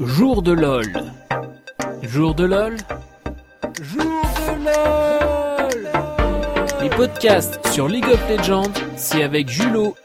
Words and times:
Jour 0.00 0.42
de 0.42 0.52
LOL. 0.52 0.84
Jour 2.02 2.34
de 2.34 2.44
LOL. 2.44 2.76
Jour 3.82 4.22
de 4.46 4.64
LOL. 4.64 5.88
Les 6.82 6.90
podcasts 6.90 7.66
sur 7.68 7.88
League 7.88 8.06
of 8.06 8.20
Legends, 8.28 8.72
c'est 8.96 9.22
avec 9.22 9.48
Julo 9.48 9.96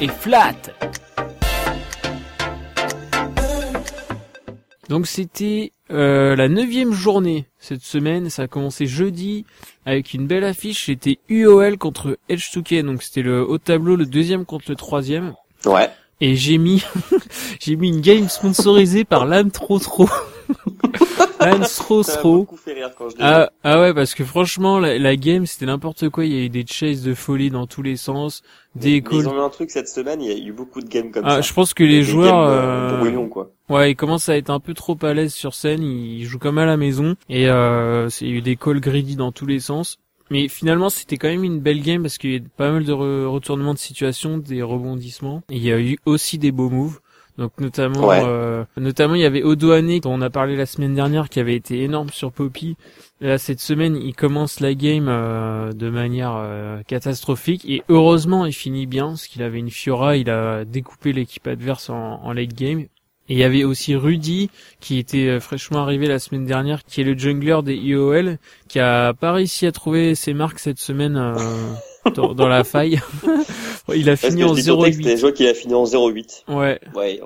et 0.00 0.08
Flat. 0.08 0.54
Donc 4.88 5.06
c'était 5.06 5.72
euh, 5.90 6.36
la 6.36 6.48
neuvième 6.48 6.92
journée 6.92 7.46
cette 7.58 7.82
semaine, 7.82 8.30
ça 8.30 8.42
a 8.42 8.46
commencé 8.46 8.86
jeudi 8.86 9.44
avec 9.84 10.14
une 10.14 10.26
belle 10.26 10.44
affiche, 10.44 10.86
c'était 10.86 11.18
UOL 11.28 11.78
contre 11.78 12.18
Edge 12.28 12.48
2K, 12.56 12.84
donc 12.84 13.02
c'était 13.02 13.22
le 13.22 13.48
haut 13.48 13.58
tableau, 13.58 13.96
le 13.96 14.06
deuxième 14.06 14.44
contre 14.44 14.66
le 14.68 14.76
troisième. 14.76 15.34
Ouais. 15.64 15.90
Et 16.20 16.34
j'ai 16.36 16.56
mis, 16.58 16.82
j'ai 17.60 17.76
mis 17.76 17.88
une 17.88 18.00
game 18.00 18.28
sponsorisée 18.28 19.04
par 19.04 19.26
l'âme 19.26 19.50
trop 19.50 19.78
trop. 19.78 20.08
l'âme 21.40 21.60
trop 21.62 22.02
trop. 22.02 22.46
Ah, 23.18 23.50
ah 23.62 23.80
ouais, 23.80 23.92
parce 23.92 24.14
que 24.14 24.24
franchement, 24.24 24.78
la, 24.78 24.98
la 24.98 25.16
game, 25.16 25.44
c'était 25.44 25.66
n'importe 25.66 26.08
quoi. 26.08 26.24
Il 26.24 26.32
y 26.32 26.36
a 26.40 26.44
eu 26.44 26.48
des 26.48 26.64
chases 26.66 27.02
de 27.02 27.14
folie 27.14 27.50
dans 27.50 27.66
tous 27.66 27.82
les 27.82 27.96
sens, 27.96 28.42
des 28.74 29.02
Mais. 29.02 29.18
Ils 29.18 29.28
ont 29.28 29.36
eu 29.36 29.40
un 29.40 29.50
truc 29.50 29.70
cette 29.70 29.88
semaine, 29.88 30.22
il 30.22 30.30
y 30.30 30.32
a 30.32 30.46
eu 30.48 30.52
beaucoup 30.52 30.80
de 30.80 30.88
games 30.88 31.10
comme 31.10 31.24
Ah, 31.26 31.36
ça. 31.36 31.40
je 31.42 31.52
pense 31.52 31.74
que 31.74 31.84
les 31.84 32.02
joueurs, 32.02 32.46
games, 32.48 32.58
euh, 32.58 32.90
euh, 32.94 32.96
brouillons, 32.98 33.28
quoi. 33.28 33.50
ouais, 33.68 33.92
ils 33.92 33.96
commencent 33.96 34.28
à 34.30 34.36
être 34.38 34.50
un 34.50 34.60
peu 34.60 34.72
trop 34.72 34.96
à 35.02 35.12
l'aise 35.12 35.34
sur 35.34 35.52
scène. 35.54 35.82
Ils 35.82 36.24
jouent 36.24 36.38
comme 36.38 36.56
à 36.58 36.64
la 36.64 36.76
maison 36.78 37.14
et 37.28 37.48
euh, 37.50 38.08
il 38.22 38.28
y 38.28 38.32
a 38.32 38.34
eu 38.36 38.42
des 38.42 38.56
calls 38.56 38.80
greedy 38.80 39.16
dans 39.16 39.32
tous 39.32 39.46
les 39.46 39.60
sens. 39.60 39.98
Mais 40.30 40.48
finalement, 40.48 40.90
c'était 40.90 41.16
quand 41.16 41.28
même 41.28 41.44
une 41.44 41.60
belle 41.60 41.82
game 41.82 42.02
parce 42.02 42.18
qu'il 42.18 42.30
y 42.30 42.34
a 42.34 42.38
eu 42.38 42.42
pas 42.42 42.72
mal 42.72 42.84
de 42.84 42.92
re- 42.92 43.26
retournements 43.26 43.74
de 43.74 43.78
situation, 43.78 44.38
des 44.38 44.62
rebondissements. 44.62 45.42
Et 45.50 45.56
il 45.56 45.62
y 45.62 45.72
a 45.72 45.80
eu 45.80 45.98
aussi 46.04 46.38
des 46.38 46.50
beaux 46.52 46.70
moves. 46.70 47.00
Donc 47.38 47.52
notamment, 47.60 48.06
Ouais. 48.08 48.22
euh, 48.24 48.64
notamment 48.78 49.14
il 49.14 49.20
y 49.20 49.24
avait 49.26 49.42
Odoane 49.42 50.00
dont 50.00 50.14
on 50.14 50.22
a 50.22 50.30
parlé 50.30 50.56
la 50.56 50.64
semaine 50.64 50.94
dernière 50.94 51.28
qui 51.28 51.38
avait 51.38 51.54
été 51.54 51.82
énorme 51.82 52.08
sur 52.08 52.32
Poppy. 52.32 52.76
Là 53.20 53.36
cette 53.36 53.60
semaine, 53.60 53.94
il 53.94 54.14
commence 54.14 54.60
la 54.60 54.72
game 54.72 55.06
euh, 55.08 55.72
de 55.74 55.90
manière 55.90 56.32
euh, 56.34 56.80
catastrophique 56.86 57.68
et 57.68 57.82
heureusement 57.90 58.46
il 58.46 58.54
finit 58.54 58.86
bien 58.86 59.08
parce 59.08 59.26
qu'il 59.26 59.42
avait 59.42 59.58
une 59.58 59.70
Fiora, 59.70 60.16
il 60.16 60.30
a 60.30 60.64
découpé 60.64 61.12
l'équipe 61.12 61.46
adverse 61.46 61.90
en, 61.90 62.22
en 62.24 62.32
late 62.32 62.54
game. 62.54 62.86
Et 63.28 63.34
il 63.34 63.38
y 63.38 63.44
avait 63.44 63.64
aussi 63.64 63.94
Rudy 63.96 64.50
qui 64.80 64.98
était 64.98 65.28
euh, 65.28 65.40
fraîchement 65.40 65.80
arrivé 65.80 66.06
la 66.06 66.18
semaine 66.18 66.46
dernière, 66.46 66.84
qui 66.84 67.00
est 67.00 67.04
le 67.04 67.18
jungler 67.18 67.58
des 67.64 67.74
IOL, 67.74 68.38
qui 68.68 68.78
a 68.78 69.14
pas 69.14 69.32
réussi 69.32 69.66
à 69.66 69.72
trouver 69.72 70.14
ses 70.14 70.32
marques 70.32 70.58
cette 70.58 70.78
semaine 70.78 71.16
euh, 71.16 71.34
dans, 72.14 72.34
dans 72.34 72.48
la 72.48 72.62
faille. 72.64 73.00
il 73.94 74.08
a 74.10 74.16
fini 74.16 74.44
en 74.44 74.54
je 74.54 74.60
dis 74.60 74.66
ton 74.66 74.82
texte, 74.82 75.00
0-8. 75.00 75.02
c'était 75.02 75.16
joueur 75.16 75.34
qu'il 75.34 75.46
a 75.46 75.54
fini 75.54 75.74
en 75.74 75.84
0-8. 75.84 76.44
Ouais. 76.48 76.80
Ouais. 76.94 77.20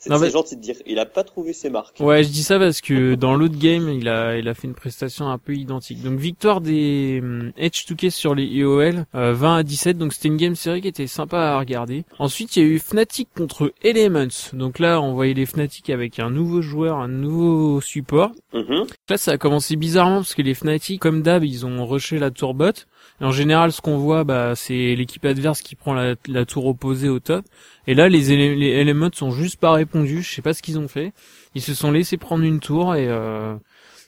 C'est 0.00 0.18
mais- 0.18 0.30
gentil 0.30 0.56
de 0.56 0.62
dire, 0.62 0.76
il 0.86 0.98
a 0.98 1.04
pas 1.04 1.24
trouvé 1.24 1.52
ses 1.52 1.68
marques. 1.68 2.00
Ouais, 2.00 2.24
je 2.24 2.30
dis 2.30 2.42
ça 2.42 2.58
parce 2.58 2.80
que 2.80 3.14
dans 3.16 3.34
l'autre 3.36 3.58
game, 3.58 3.90
il 3.90 4.08
a, 4.08 4.38
il 4.38 4.48
a 4.48 4.54
fait 4.54 4.66
une 4.66 4.74
prestation 4.74 5.28
un 5.28 5.36
peu 5.36 5.54
identique. 5.54 6.02
Donc 6.02 6.18
victoire 6.18 6.62
des 6.62 7.20
hum, 7.22 7.52
H2K 7.58 8.08
sur 8.08 8.34
les 8.34 8.44
IOL, 8.46 9.04
euh, 9.14 9.34
20 9.34 9.56
à 9.56 9.62
17. 9.62 9.98
Donc 9.98 10.14
c'était 10.14 10.28
une 10.28 10.38
game 10.38 10.54
série 10.56 10.80
qui 10.80 10.88
était 10.88 11.06
sympa 11.06 11.38
à 11.38 11.58
regarder. 11.58 12.04
Ensuite, 12.18 12.56
il 12.56 12.62
y 12.62 12.66
a 12.66 12.68
eu 12.68 12.78
Fnatic 12.78 13.28
contre 13.36 13.74
Elements. 13.82 14.28
Donc 14.54 14.78
là, 14.78 15.02
on 15.02 15.12
voyait 15.12 15.34
les 15.34 15.44
Fnatic 15.44 15.90
avec 15.90 16.18
un 16.18 16.30
nouveau 16.30 16.62
joueur, 16.62 16.96
un 16.96 17.08
nouveau 17.08 17.82
support. 17.82 18.32
Mhm. 18.54 18.86
Là, 19.10 19.18
ça 19.18 19.32
a 19.32 19.36
commencé 19.38 19.76
bizarrement 19.76 20.16
parce 20.16 20.34
que 20.34 20.40
les 20.42 20.54
Fnatic, 20.54 20.98
comme 21.00 21.20
d'hab, 21.22 21.44
ils 21.44 21.66
ont 21.66 21.86
rushé 21.86 22.18
la 22.18 22.30
tour 22.30 22.54
bot. 22.54 22.72
Et 23.20 23.24
en 23.24 23.32
général, 23.32 23.72
ce 23.72 23.80
qu'on 23.80 23.98
voit, 23.98 24.24
bah, 24.24 24.54
c'est 24.56 24.94
l'équipe 24.94 25.24
adverse 25.24 25.60
qui 25.60 25.74
prend 25.74 25.92
la, 25.92 26.14
la 26.26 26.44
tour 26.44 26.66
opposée 26.66 27.08
au 27.08 27.20
top. 27.20 27.44
Et 27.86 27.94
là, 27.94 28.08
les, 28.08 28.54
les 28.56 28.68
Elements 28.68 29.10
sont 29.12 29.30
juste 29.30 29.60
pas 29.60 29.72
répondus. 29.72 30.22
Je 30.22 30.34
sais 30.34 30.42
pas 30.42 30.54
ce 30.54 30.62
qu'ils 30.62 30.78
ont 30.78 30.88
fait. 30.88 31.12
Ils 31.54 31.62
se 31.62 31.74
sont 31.74 31.90
laissés 31.90 32.16
prendre 32.16 32.44
une 32.44 32.60
tour 32.60 32.94
et 32.94 33.08
euh, 33.08 33.54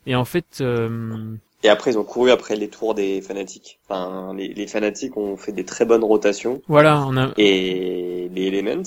et 0.07 0.17
en 0.17 0.25
fait, 0.25 0.59
euh, 0.61 1.37
Et 1.63 1.69
après, 1.69 1.93
ils 1.93 1.99
ont 1.99 2.05
couru 2.05 2.31
après 2.31 2.57
les 2.57 2.69
tours 2.69 2.95
des 2.95 3.21
fanatiques. 3.23 3.79
Enfin, 3.89 4.35
les, 4.35 4.49
les 4.49 4.67
fanatiques 4.67 5.17
ont 5.17 5.37
fait 5.37 5.53
des 5.53 5.65
très 5.65 5.85
bonnes 5.85 6.03
rotations. 6.03 6.61
voilà, 6.67 7.05
on 7.07 7.17
a 7.17 7.33
Et 7.37 8.29
les 8.35 8.47
Elements, 8.49 8.83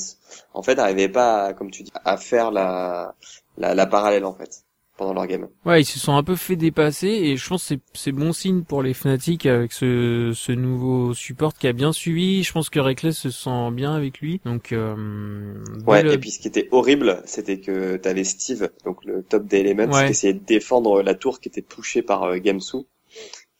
en 0.53 0.61
fait, 0.61 0.75
n'arrivaient 0.75 1.07
pas, 1.07 1.53
comme 1.53 1.71
tu 1.71 1.83
dis, 1.83 1.91
à 2.03 2.17
faire 2.17 2.51
la, 2.51 3.15
la, 3.57 3.75
la 3.75 3.85
parallèle, 3.85 4.25
en 4.25 4.33
fait, 4.33 4.64
pendant 4.97 5.13
leur 5.13 5.27
game. 5.27 5.47
Ouais, 5.65 5.81
ils 5.81 5.85
se 5.85 5.99
sont 5.99 6.15
un 6.15 6.23
peu 6.23 6.35
fait 6.35 6.55
dépasser 6.55 7.07
et 7.07 7.37
je 7.37 7.47
pense 7.47 7.63
que 7.63 7.67
c'est 7.75 7.79
c'est 7.93 8.11
bon 8.11 8.31
signe 8.33 8.63
pour 8.63 8.81
les 8.83 8.93
Fnatic 8.93 9.45
avec 9.45 9.71
ce 9.73 10.31
ce 10.33 10.51
nouveau 10.51 11.13
support 11.13 11.53
qui 11.53 11.67
a 11.67 11.73
bien 11.73 11.91
suivi. 11.91 12.43
Je 12.43 12.51
pense 12.51 12.69
que 12.69 12.79
Reckless 12.79 13.17
se 13.17 13.29
sent 13.29 13.71
bien 13.71 13.93
avec 13.93 14.19
lui. 14.19 14.41
Donc 14.45 14.71
euh, 14.71 15.55
Ouais, 15.87 16.05
et 16.13 16.17
puis 16.17 16.31
ce 16.31 16.39
qui 16.39 16.47
était 16.47 16.67
horrible, 16.71 17.21
c'était 17.25 17.59
que 17.59 17.97
t'avais 17.97 18.23
Steve, 18.23 18.69
donc 18.85 19.03
le 19.05 19.23
top 19.23 19.45
des 19.47 19.57
Elements, 19.59 19.91
Ouais. 19.91 20.05
qui 20.05 20.11
essayait 20.11 20.33
de 20.33 20.43
défendre 20.45 21.01
la 21.01 21.13
tour 21.15 21.39
qui 21.39 21.49
était 21.49 21.61
pushée 21.61 22.01
par 22.01 22.23
euh, 22.23 22.37
Gamsu, 22.37 22.77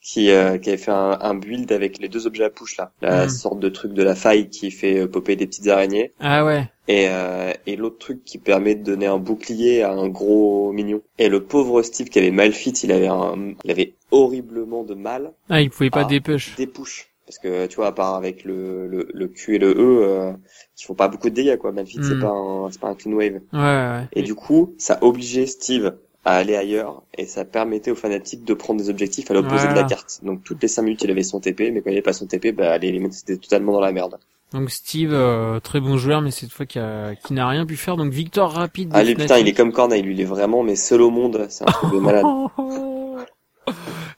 qui, 0.08 0.30
euh, 0.30 0.60
qui 0.60 0.70
avait 0.70 0.78
fait 0.78 0.92
un, 0.92 1.18
un 1.20 1.34
build 1.34 1.72
avec 1.72 1.98
les 1.98 2.10
deux 2.10 2.28
objets 2.28 2.44
à 2.44 2.52
push 2.52 2.78
là, 2.78 2.92
la 3.02 3.26
Mm. 3.26 3.30
sorte 3.30 3.60
de 3.60 3.70
truc 3.70 3.92
de 3.94 4.04
la 4.04 4.14
faille 4.14 4.50
qui 4.50 4.70
fait 4.70 5.00
euh, 5.00 5.08
popper 5.08 5.36
des 5.36 5.48
petites 5.48 5.68
araignées, 5.68 6.14
ah 6.20 6.46
ouais, 6.46 6.70
et, 6.88 7.08
euh, 7.10 7.52
et 7.66 7.76
l'autre 7.76 7.98
truc 7.98 8.24
qui 8.24 8.38
permet 8.38 8.76
de 8.76 8.84
donner 8.84 9.08
un 9.08 9.18
bouclier 9.18 9.82
à 9.82 9.92
un 9.92 10.08
gros 10.08 10.72
mignon. 10.74 11.02
Et 11.18 11.28
le 11.28 11.44
pauvre 11.44 11.82
Steve 11.82 12.10
qui 12.10 12.20
avait 12.20 12.30
mal 12.30 12.54
fit, 12.54 12.70
il 12.84 12.92
avait 12.92 13.08
un, 13.08 13.56
il 13.64 13.72
avait 13.72 13.94
horriblement 14.12 14.84
de 14.84 14.94
mal 14.94 15.34
ah 15.50 15.60
il 15.62 15.72
pouvait 15.72 15.90
pas 15.90 16.04
dépush. 16.04 16.56
des 16.56 16.68
push. 16.68 17.08
Parce 17.26 17.40
que 17.40 17.66
tu 17.66 17.78
vois, 17.78 17.88
à 17.88 17.92
part 17.92 18.14
avec 18.14 18.44
le, 18.44 18.86
le, 18.88 19.08
le 19.12 19.28
Q 19.28 19.56
et 19.56 19.58
le 19.58 19.72
E, 19.72 19.76
euh, 19.80 20.32
qui 20.76 20.86
font 20.86 20.94
pas 20.94 21.08
beaucoup 21.08 21.32
de 21.32 21.34
dégâts 21.34 21.58
quoi. 21.58 21.72
Malfit 21.72 21.98
c'est 22.04 22.14
Mm. 22.14 22.20
pas 22.20 22.30
un, 22.30 22.70
c'est 22.72 22.80
pas 22.80 22.90
un 22.90 22.94
clean 22.94 23.14
wave. 23.14 23.40
Ouais 23.52 23.60
ouais. 23.60 24.04
Et 24.14 24.22
du 24.22 24.36
coup, 24.36 24.76
ça 24.78 25.00
obligeait 25.02 25.48
Steve 25.48 25.96
à 26.26 26.34
aller 26.38 26.56
ailleurs 26.56 27.04
et 27.18 27.26
ça 27.28 27.46
permettait 27.46 27.92
aux 27.92 27.96
fanatiques 27.96 28.44
de 28.44 28.54
prendre 28.56 28.80
des 28.82 28.90
objectifs 28.90 29.30
à 29.32 29.36
l'opposé 29.36 29.68
de 29.68 29.74
la 29.76 29.84
carte. 29.84 30.20
Donc 30.24 30.44
toutes 30.44 30.62
les 30.62 30.68
5 30.68 30.82
minutes, 30.82 31.04
il 31.04 31.12
avait 31.12 31.24
son 31.24 31.40
TP, 31.40 31.72
mais 31.72 31.82
quand 31.82 31.90
il 31.92 31.94
avait 31.94 32.02
pas 32.02 32.14
son 32.14 32.26
TP, 32.26 32.52
bah 32.52 32.78
les 32.80 32.88
Elements 32.90 33.12
c'était 33.12 33.38
totalement 33.38 33.72
dans 33.74 33.80
la 33.80 33.92
merde. 33.92 34.18
Donc 34.52 34.70
Steve, 34.72 35.12
euh, 35.14 35.60
très 35.60 35.80
bon 35.80 35.98
joueur, 35.98 36.22
mais 36.22 36.32
cette 36.32 36.52
fois 36.52 36.66
qui, 36.66 36.80
a- 36.80 37.16
qui 37.16 37.34
n'a 37.34 37.48
rien 37.48 37.66
pu 37.66 37.76
faire. 37.78 37.96
Donc 37.98 38.12
victoire 38.12 38.52
rapide. 38.52 38.90
des 38.90 38.98
Allez 38.98 39.16
putain, 39.16 39.38
il 39.38 39.48
est 39.48 39.54
comme 39.54 39.72
Corneille, 39.72 40.02
lui 40.02 40.14
il 40.14 40.22
est 40.22 40.26
vraiment 40.26 40.64
mais 40.64 40.76
seul 40.76 41.02
au 41.02 41.10
monde, 41.12 41.46
c'est 41.50 41.64
un 41.64 41.72
truc 41.72 41.94
de 41.94 42.00
malade. 42.00 42.26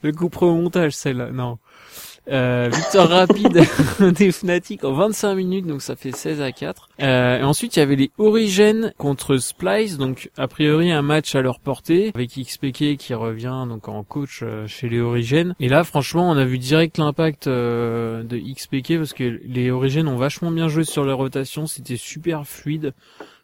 Le 0.01 0.12
coup 0.12 0.29
au 0.41 0.53
montage, 0.53 0.94
celle-là. 0.95 1.31
Non. 1.31 1.57
Euh, 2.29 2.69
victoire 2.73 3.07
rapide 3.09 3.63
des 4.13 4.31
Fnatic 4.31 4.83
en 4.83 4.91
25 4.91 5.35
minutes, 5.35 5.65
donc 5.65 5.81
ça 5.81 5.95
fait 5.95 6.11
16 6.11 6.41
à 6.41 6.51
4. 6.51 6.89
Euh, 7.01 7.39
et 7.39 7.43
ensuite, 7.43 7.75
il 7.75 7.79
y 7.79 7.81
avait 7.81 7.95
les 7.95 8.11
Origins 8.17 8.91
contre 8.97 9.38
Splice, 9.38 9.97
donc 9.97 10.29
a 10.38 10.47
priori 10.47 10.91
un 10.91 11.01
match 11.01 11.35
à 11.35 11.41
leur 11.41 11.59
portée, 11.59 12.11
avec 12.13 12.31
XPK 12.38 12.97
qui 12.97 13.13
revient 13.13 13.65
donc 13.69 13.88
en 13.88 14.03
coach 14.03 14.41
euh, 14.43 14.67
chez 14.67 14.89
les 14.89 14.99
Origins. 14.99 15.53
Et 15.61 15.69
là, 15.69 15.83
franchement, 15.85 16.29
on 16.29 16.35
a 16.38 16.43
vu 16.43 16.57
direct 16.57 16.97
l'impact 16.97 17.47
euh, 17.47 18.23
de 18.23 18.38
XPK 18.38 18.97
parce 18.97 19.13
que 19.13 19.39
les 19.45 19.71
Origins 19.71 20.07
ont 20.07 20.17
vachement 20.17 20.51
bien 20.51 20.67
joué 20.67 20.83
sur 20.83 21.05
leur 21.05 21.17
rotation, 21.17 21.65
c'était 21.65 21.97
super 21.97 22.45
fluide. 22.45 22.94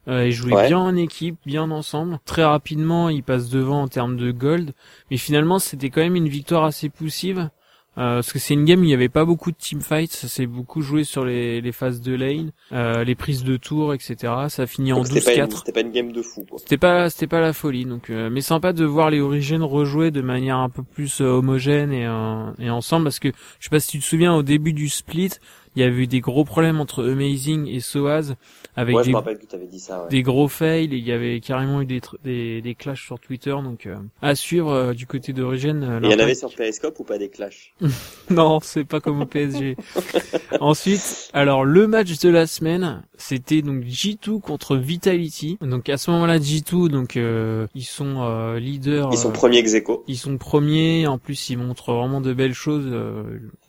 Euh, 0.10 0.28
ils 0.28 0.34
jouaient 0.34 0.54
Ouais. 0.54 0.68
bien 0.68 0.80
en 0.80 0.98
équipe, 0.98 1.38
bien 1.46 1.72
ensemble. 1.72 2.20
Très 2.26 2.44
rapidement, 2.44 3.08
ils 3.08 3.24
passent 3.24 3.50
devant 3.50 3.82
en 3.84 3.88
termes 3.88 4.18
de 4.18 4.32
gold. 4.32 4.74
Mais 5.10 5.16
finalement, 5.16 5.60
c'était 5.60 5.90
quand 5.90 6.02
même 6.02 6.18
une 6.18 6.28
victoire 6.28 6.66
assez 6.66 6.90
poussive. 6.90 7.50
Euh, 7.98 8.16
parce 8.16 8.34
que 8.34 8.40
c'est 8.40 8.56
une 8.56 8.66
game 8.66 8.80
où 8.80 8.84
il 8.84 8.88
n'y 8.88 8.94
avait 8.96 9.08
pas 9.10 9.24
beaucoup 9.24 9.52
de 9.52 9.56
teamfights, 9.56 10.12
ça 10.14 10.28
s'est 10.28 10.48
beaucoup 10.48 10.82
joué 10.82 11.04
sur 11.04 11.24
les, 11.26 11.62
les 11.62 11.72
phases 11.72 12.02
de 12.02 12.16
lane, 12.16 12.52
euh, 12.72 13.04
les 13.04 13.14
prises 13.14 13.44
de 13.44 13.56
tour, 13.56 13.94
etc. 13.94 14.16
Ça 14.50 14.64
a 14.64 14.66
fini 14.66 14.92
en 14.94 14.98
Donc 14.98 15.08
c'était 15.08 15.22
pas, 15.22 15.34
une- 15.36 15.46
12-4. 15.46 15.58
c'était 15.60 15.72
pas 15.72 15.82
une 15.82 15.92
game 15.92 16.12
de 16.12 16.22
fou. 16.24 16.44
C'était 16.58 16.78
pas, 16.78 17.10
c'était 17.12 17.28
pas 17.28 17.40
la 17.40 17.54
folie. 17.54 17.86
Donc, 17.86 18.10
euh, 18.10 18.30
mais 18.32 18.42
sympa 18.42 18.74
de 18.74 18.84
voir 18.84 19.12
les 19.12 19.20
origines 19.22 19.62
rejouer 19.62 20.10
de 20.10 20.22
manière 20.22 20.58
un 20.58 20.70
peu 20.70 20.82
plus 20.82 21.22
euh, 21.22 21.26
homogène 21.26 21.92
et, 21.94 22.06
euh, 22.08 22.52
et 22.58 22.72
ensemble, 22.72 23.04
parce 23.04 23.20
que 23.20 23.30
je 23.60 23.66
sais 23.66 23.70
pas 23.70 23.80
si 23.80 23.92
tu 23.92 24.00
te 24.00 24.06
souviens 24.06 24.34
au 24.34 24.42
début 24.42 24.74
du 24.74 24.90
split, 24.90 25.30
il 25.76 25.82
y 25.82 25.86
avait 25.86 26.04
eu 26.04 26.08
des 26.08 26.20
gros 26.22 26.44
problèmes 26.46 26.80
entre 26.80 27.04
Amazing 27.10 27.68
et 27.68 27.80
Soaz 27.80 28.36
avec 28.76 28.96
Ouais, 28.96 29.04
des 29.04 29.12
me 29.12 29.18
rappelle 29.18 29.38
que 29.38 29.46
t'avais 29.46 29.68
dit 29.68 29.80
ça. 29.80 30.04
Ouais. 30.04 30.10
des 30.10 30.24
gros 30.24 30.48
fails 30.48 30.86
et 30.94 30.98
il 30.98 31.08
y 31.08 31.12
avait 31.12 31.40
carrément 31.42 31.82
eu 31.82 31.86
des, 31.86 32.02
des, 32.24 32.62
des 32.62 32.76
clashs 32.76 33.06
sur 33.06 33.20
Twitter 33.20 33.52
donc 33.64 33.86
euh, 33.86 33.96
à 34.22 34.34
suivre 34.36 34.72
euh, 34.72 34.94
du 34.94 35.06
côté 35.06 35.32
d'origine 35.34 35.84
euh, 35.84 36.00
il 36.04 36.10
y 36.12 36.16
en 36.16 36.20
avait 36.20 36.34
sur 36.36 36.54
Periscope 36.54 37.00
ou 37.00 37.04
pas 37.04 37.18
des 37.20 37.30
clashs? 37.30 37.74
Non 38.32 38.60
c'est 38.62 38.84
pas 38.86 39.00
comme 39.00 39.22
au 39.22 39.26
PSG 39.26 39.76
ensuite 40.60 41.30
alors 41.34 41.66
le 41.66 41.88
match 41.88 42.20
de 42.20 42.30
la 42.30 42.48
semaine 42.48 43.04
c'était 43.18 43.62
donc 43.62 43.84
G2 43.84 44.40
contre 44.40 44.76
Vitality 44.76 45.58
donc 45.62 45.90
à 45.90 45.98
ce 45.98 46.12
moment-là 46.12 46.40
G2 46.40 46.90
donc 46.90 47.18
euh, 47.18 47.68
ils 47.76 47.84
sont 47.84 48.54
leaders 48.56 49.10
Ils 49.12 49.18
sont 49.18 49.32
premiers 49.32 49.60
ex 49.60 49.74
aequo. 49.74 50.04
ils 50.08 50.18
sont 50.18 50.38
premiers, 50.38 51.08
en 51.08 51.18
plus 51.18 51.50
ils 51.50 51.58
montrent 51.58 51.94
vraiment 51.94 52.22
de 52.22 52.34
belles 52.34 52.54
choses, 52.54 52.86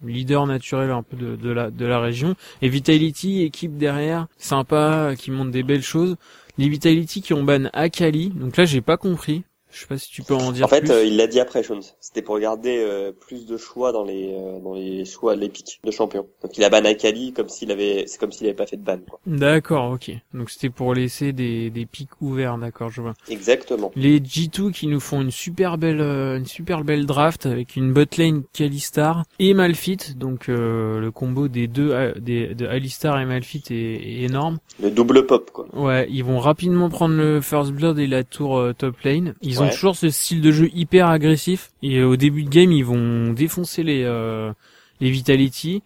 leader 0.05 0.47
naturel 0.47 0.91
un 0.91 1.03
peu 1.03 1.17
de, 1.17 1.37
de 1.37 1.51
la 1.51 1.71
de 1.71 1.87
la 1.87 1.94
région. 2.00 2.35
Et 2.62 2.69
Vitality, 2.69 3.43
équipe 3.43 3.76
derrière, 3.76 4.26
sympa, 4.38 5.14
qui 5.19 5.31
montre 5.31 5.50
des 5.50 5.62
belles 5.62 5.82
choses. 5.82 6.17
Les 6.58 6.69
Vitality 6.69 7.20
qui 7.20 7.35
ont 7.35 7.43
ban 7.43 7.64
Akali, 7.73 8.31
donc 8.31 8.56
là 8.56 8.64
j'ai 8.64 8.81
pas 8.81 8.96
compris. 8.96 9.43
Je 9.75 9.81
sais 9.81 9.87
pas 9.87 9.99
si 9.99 10.09
tu 10.09 10.23
peux 10.23 10.35
en 10.35 10.53
dire 10.53 10.67
En 10.67 10.69
fait, 10.69 10.82
plus. 10.82 10.91
euh, 10.93 11.05
il 11.05 11.17
l'a 11.17 11.26
dit 11.26 11.41
après, 11.41 11.65
Jones. 11.65 11.82
C'était 12.00 12.23
pour 12.23 12.38
garder 12.38 12.79
euh, 12.79 13.11
plus 13.11 13.44
de 13.44 13.56
choix 13.56 13.91
dans 13.91 14.05
les 14.05 14.32
euh, 14.32 14.61
dans 14.61 14.75
les 14.75 15.05
choix 15.05 15.35
de 15.35 15.41
l'épique 15.41 15.81
de 15.82 15.91
champion. 15.91 16.29
Donc 16.43 16.56
il 16.56 16.62
a 16.62 16.71
ban 16.71 16.85
Akali 16.85 17.32
comme 17.32 17.49
s'il 17.49 17.73
avait, 17.73 18.05
c'est 18.06 18.19
comme 18.21 18.31
s'il 18.31 18.47
avait 18.47 18.55
pas 18.55 18.67
fait 18.67 18.76
de 18.76 18.85
ban. 18.85 18.99
D'accord, 19.26 19.91
ok. 19.91 20.12
Donc 20.32 20.50
c'était 20.50 20.71
pour 20.71 20.94
laisser 20.94 21.32
des, 21.32 21.71
des 21.71 21.87
pics 21.87 22.21
ouverts, 22.21 22.56
d'accord, 22.56 22.91
je 22.91 23.00
vois. 23.00 23.15
Exactement. 23.29 23.91
Les 23.97 24.21
G2 24.21 24.71
qui 24.71 24.87
nous 24.87 25.00
font 25.00 25.21
une 25.21 25.32
super 25.32 25.77
belle 25.77 26.00
euh, 26.00 26.38
une 26.38 26.47
super 26.47 26.85
belle 26.85 27.05
draft 27.05 27.47
avec 27.47 27.75
une 27.75 27.93
botlane 27.93 28.44
Kalistar 28.53 29.25
et 29.41 29.55
Malphite, 29.55 30.17
donc 30.19 30.49
euh, 30.49 31.00
le 31.00 31.11
combo 31.11 31.49
des 31.49 31.67
deux 31.67 32.12
des, 32.20 32.55
de 32.55 32.67
Alistar 32.67 33.20
et 33.20 33.25
Malphite 33.25 33.73
est, 33.73 33.75
est 33.75 34.23
énorme. 34.23 34.59
Le 34.81 34.91
double 34.93 35.27
pop 35.27 35.50
quoi. 35.50 35.67
Ouais, 35.73 36.06
ils 36.11 36.23
vont 36.23 36.38
rapidement 36.38 36.88
prendre 36.91 37.17
le 37.17 37.41
first 37.41 37.73
blood 37.73 37.99
et 37.99 38.06
la 38.06 38.23
tour 38.23 38.62
top 38.79 39.00
lane. 39.03 39.35
Ils 39.43 39.61
ont 39.62 39.63
Toujours 39.70 39.96
ce 39.96 40.11
style 40.11 40.40
de 40.40 40.52
jeu 40.52 40.70
hyper 40.75 41.08
agressif 41.08 41.70
et 41.82 41.99
euh, 41.99 42.06
au 42.06 42.16
début 42.16 42.44
de 42.44 42.50
game 42.50 42.72
ils 42.72 42.84
vont 42.84 43.32
défoncer 43.32 43.82
les 43.82 44.02
euh, 44.05 44.52
les 45.00 45.11
Vitality. 45.11 45.82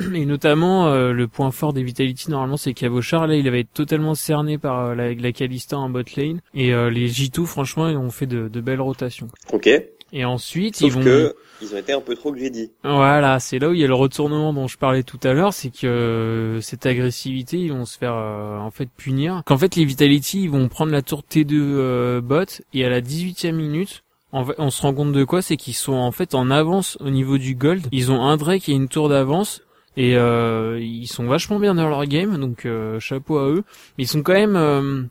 Et 0.14 0.24
notamment, 0.26 0.88
euh, 0.88 1.12
le 1.12 1.28
point 1.28 1.50
fort 1.50 1.72
des 1.72 1.82
Vitality, 1.82 2.30
normalement, 2.30 2.56
c'est 2.56 2.74
qu'Avochar, 2.74 3.26
là, 3.26 3.34
il 3.34 3.50
va 3.50 3.58
être 3.58 3.72
totalement 3.72 4.14
cerné 4.14 4.58
par 4.58 4.86
euh, 4.86 4.94
la, 4.94 5.14
la 5.14 5.32
Kalista 5.32 5.78
en 5.78 5.90
bot 5.90 6.02
lane. 6.16 6.40
Et 6.54 6.72
euh, 6.72 6.90
les 6.90 7.08
G2, 7.08 7.44
franchement, 7.44 7.88
ils 7.88 7.96
ont 7.96 8.10
fait 8.10 8.26
de, 8.26 8.48
de 8.48 8.60
belles 8.60 8.80
rotations. 8.80 9.28
Ok. 9.52 9.68
Et 10.12 10.24
ensuite, 10.24 10.76
Sauf 10.76 10.88
ils 10.88 10.92
vont... 10.92 11.02
que 11.02 11.34
ils 11.62 11.74
ont 11.74 11.78
été 11.78 11.92
un 11.92 12.00
peu 12.00 12.14
trop 12.16 12.32
greedy. 12.32 12.70
Voilà, 12.84 13.38
c'est 13.38 13.58
là 13.58 13.68
où 13.68 13.74
il 13.74 13.80
y 13.80 13.84
a 13.84 13.86
le 13.86 13.94
retournement 13.94 14.52
dont 14.54 14.66
je 14.66 14.78
parlais 14.78 15.02
tout 15.02 15.20
à 15.22 15.34
l'heure, 15.34 15.52
c'est 15.52 15.68
que 15.68 15.86
euh, 15.86 16.60
cette 16.62 16.86
agressivité, 16.86 17.58
ils 17.58 17.72
vont 17.72 17.84
se 17.84 17.98
faire 17.98 18.14
euh, 18.14 18.58
en 18.58 18.70
fait 18.70 18.88
punir. 18.96 19.42
Qu'en 19.44 19.58
fait, 19.58 19.76
les 19.76 19.84
Vitality, 19.84 20.44
ils 20.44 20.50
vont 20.50 20.68
prendre 20.68 20.90
la 20.90 21.02
tour 21.02 21.22
T2 21.30 21.52
euh, 21.52 22.20
bot, 22.22 22.62
et 22.72 22.84
à 22.84 22.88
la 22.88 23.02
18e 23.02 23.52
minute, 23.52 24.04
en 24.32 24.44
fait, 24.44 24.54
on 24.58 24.70
se 24.70 24.80
rend 24.82 24.94
compte 24.94 25.12
de 25.12 25.24
quoi? 25.24 25.42
C'est 25.42 25.56
qu'ils 25.56 25.74
sont 25.74 25.94
en 25.94 26.12
fait 26.12 26.34
en 26.34 26.50
avance 26.50 26.96
au 27.00 27.10
niveau 27.10 27.36
du 27.36 27.54
gold. 27.54 27.86
Ils 27.92 28.10
ont 28.12 28.22
un 28.22 28.36
Drake 28.36 28.68
et 28.68 28.72
une 28.72 28.88
tour 28.88 29.08
d'avance. 29.08 29.62
Et 29.96 30.16
euh, 30.16 30.78
ils 30.80 31.08
sont 31.08 31.26
vachement 31.26 31.58
bien 31.58 31.74
dans 31.74 31.88
leur 31.88 32.06
game, 32.06 32.38
donc 32.38 32.64
euh, 32.64 33.00
chapeau 33.00 33.38
à 33.38 33.48
eux. 33.48 33.64
Mais 33.98 34.04
ils 34.04 34.08
sont 34.08 34.22
quand 34.22 34.34
même 34.34 34.56
euh, 34.56 35.02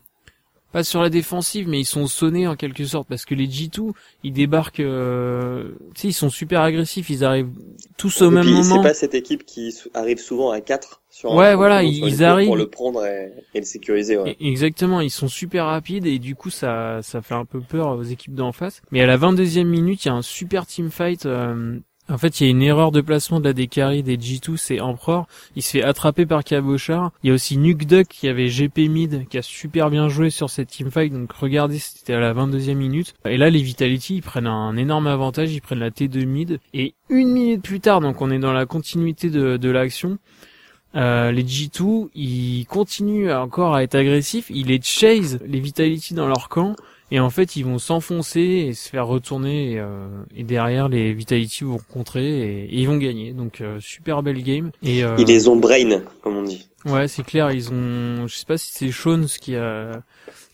pas 0.72 0.84
sur 0.84 1.02
la 1.02 1.10
défensive, 1.10 1.68
mais 1.68 1.80
ils 1.80 1.84
sont 1.84 2.06
sonnés 2.06 2.46
en 2.46 2.56
quelque 2.56 2.84
sorte 2.84 3.08
parce 3.08 3.24
que 3.24 3.34
les 3.34 3.46
G2, 3.48 3.92
ils 4.24 4.32
débarquent, 4.32 4.80
euh, 4.80 5.70
tu 5.94 6.02
sais, 6.02 6.08
ils 6.08 6.12
sont 6.12 6.30
super 6.30 6.60
agressifs, 6.60 7.10
ils 7.10 7.24
arrivent 7.24 7.50
tous 7.96 8.22
au 8.22 8.30
Et 8.30 8.34
même 8.34 8.44
puis, 8.44 8.52
moment. 8.52 8.76
C'est 8.76 8.88
pas 8.88 8.94
cette 8.94 9.14
équipe 9.14 9.44
qui 9.44 9.74
arrive 9.94 10.18
souvent 10.18 10.50
à 10.50 10.60
4 10.60 11.02
sur 11.10 11.32
un 11.32 11.36
Ouais, 11.36 11.54
voilà, 11.56 11.82
ils- 11.82 12.22
arrivent- 12.24 12.46
pour 12.46 12.56
le 12.56 12.68
prendre 12.70 13.04
et, 13.04 13.32
et 13.54 13.58
le 13.60 13.66
sécuriser. 13.66 14.16
Ouais. 14.16 14.36
Et- 14.40 14.48
Exactement, 14.48 15.00
ils 15.00 15.10
sont 15.10 15.28
super 15.28 15.66
rapides 15.66 16.06
et 16.06 16.18
du 16.18 16.34
coup 16.36 16.50
ça 16.50 17.00
ça 17.02 17.20
fait 17.22 17.34
un 17.34 17.44
peu 17.44 17.60
peur 17.60 17.96
aux 17.96 18.02
équipes 18.02 18.34
d'en 18.34 18.52
face. 18.52 18.80
Mais 18.92 19.00
à 19.00 19.06
la 19.06 19.16
22e 19.16 19.68
minute, 19.68 20.04
il 20.04 20.08
y 20.08 20.10
a 20.10 20.14
un 20.14 20.22
super 20.22 20.66
team 20.66 20.90
fight. 20.90 21.26
euh, 21.26 21.78
en 22.10 22.18
fait, 22.18 22.40
il 22.40 22.44
y 22.44 22.46
a 22.48 22.50
une 22.50 22.62
erreur 22.62 22.90
de 22.90 23.00
placement 23.00 23.40
de 23.40 23.44
la 23.44 23.52
Dekari 23.52 24.02
des 24.02 24.16
G2, 24.16 24.56
c'est 24.56 24.80
Emperor. 24.80 25.26
Il 25.56 25.62
se 25.62 25.70
fait 25.72 25.82
attraper 25.82 26.26
par 26.26 26.44
Cabochard. 26.44 27.12
Il 27.22 27.28
y 27.28 27.30
a 27.30 27.34
aussi 27.34 27.56
Nuke 27.56 27.86
Duck 27.86 28.08
qui 28.08 28.28
avait 28.28 28.48
GP 28.48 28.88
mid, 28.88 29.28
qui 29.28 29.38
a 29.38 29.42
super 29.42 29.90
bien 29.90 30.08
joué 30.08 30.30
sur 30.30 30.50
cette 30.50 30.68
teamfight. 30.68 31.12
Donc 31.12 31.32
regardez, 31.32 31.78
c'était 31.78 32.14
à 32.14 32.20
la 32.20 32.34
22e 32.34 32.74
minute. 32.74 33.14
Et 33.24 33.36
là, 33.36 33.48
les 33.48 33.62
Vitality, 33.62 34.16
ils 34.16 34.22
prennent 34.22 34.46
un 34.46 34.76
énorme 34.76 35.06
avantage. 35.06 35.52
Ils 35.52 35.60
prennent 35.60 35.78
la 35.78 35.90
T2 35.90 36.26
mid. 36.26 36.60
Et 36.74 36.94
une 37.08 37.30
minute 37.30 37.62
plus 37.62 37.80
tard, 37.80 38.00
donc 38.00 38.20
on 38.20 38.30
est 38.30 38.38
dans 38.38 38.52
la 38.52 38.66
continuité 38.66 39.30
de, 39.30 39.56
de 39.56 39.70
l'action. 39.70 40.18
Euh, 40.96 41.30
les 41.30 41.44
G2, 41.44 42.08
ils 42.14 42.66
continuent 42.66 43.32
encore 43.32 43.74
à 43.74 43.82
être 43.82 43.94
agressifs. 43.94 44.50
Ils 44.50 44.66
les 44.66 44.80
chase, 44.82 45.38
les 45.46 45.60
Vitality 45.60 46.14
dans 46.14 46.26
leur 46.26 46.48
camp. 46.48 46.74
Et 47.12 47.18
en 47.18 47.30
fait, 47.30 47.56
ils 47.56 47.64
vont 47.64 47.78
s'enfoncer 47.78 48.40
et 48.40 48.72
se 48.72 48.88
faire 48.88 49.06
retourner. 49.06 49.72
Et, 49.72 49.80
euh, 49.80 50.06
et 50.36 50.44
derrière, 50.44 50.88
les 50.88 51.12
Vitality 51.12 51.64
vont 51.64 51.80
contrer 51.92 52.24
et, 52.24 52.64
et 52.64 52.76
ils 52.76 52.86
vont 52.86 52.98
gagner. 52.98 53.32
Donc, 53.32 53.60
euh, 53.60 53.78
super 53.80 54.22
belle 54.22 54.42
game. 54.42 54.70
Et, 54.82 55.02
euh, 55.02 55.16
Ils 55.18 55.26
les 55.26 55.48
ont 55.48 55.56
brain, 55.56 56.02
comme 56.22 56.36
on 56.36 56.42
dit. 56.44 56.68
Ouais, 56.86 57.08
c'est 57.08 57.24
clair, 57.24 57.50
ils 57.50 57.70
ont, 57.70 58.26
je 58.26 58.34
sais 58.34 58.46
pas 58.46 58.56
si 58.56 58.72
c'est 58.72 58.90
Sean 58.90 59.20
qui 59.40 59.54
a, 59.54 60.02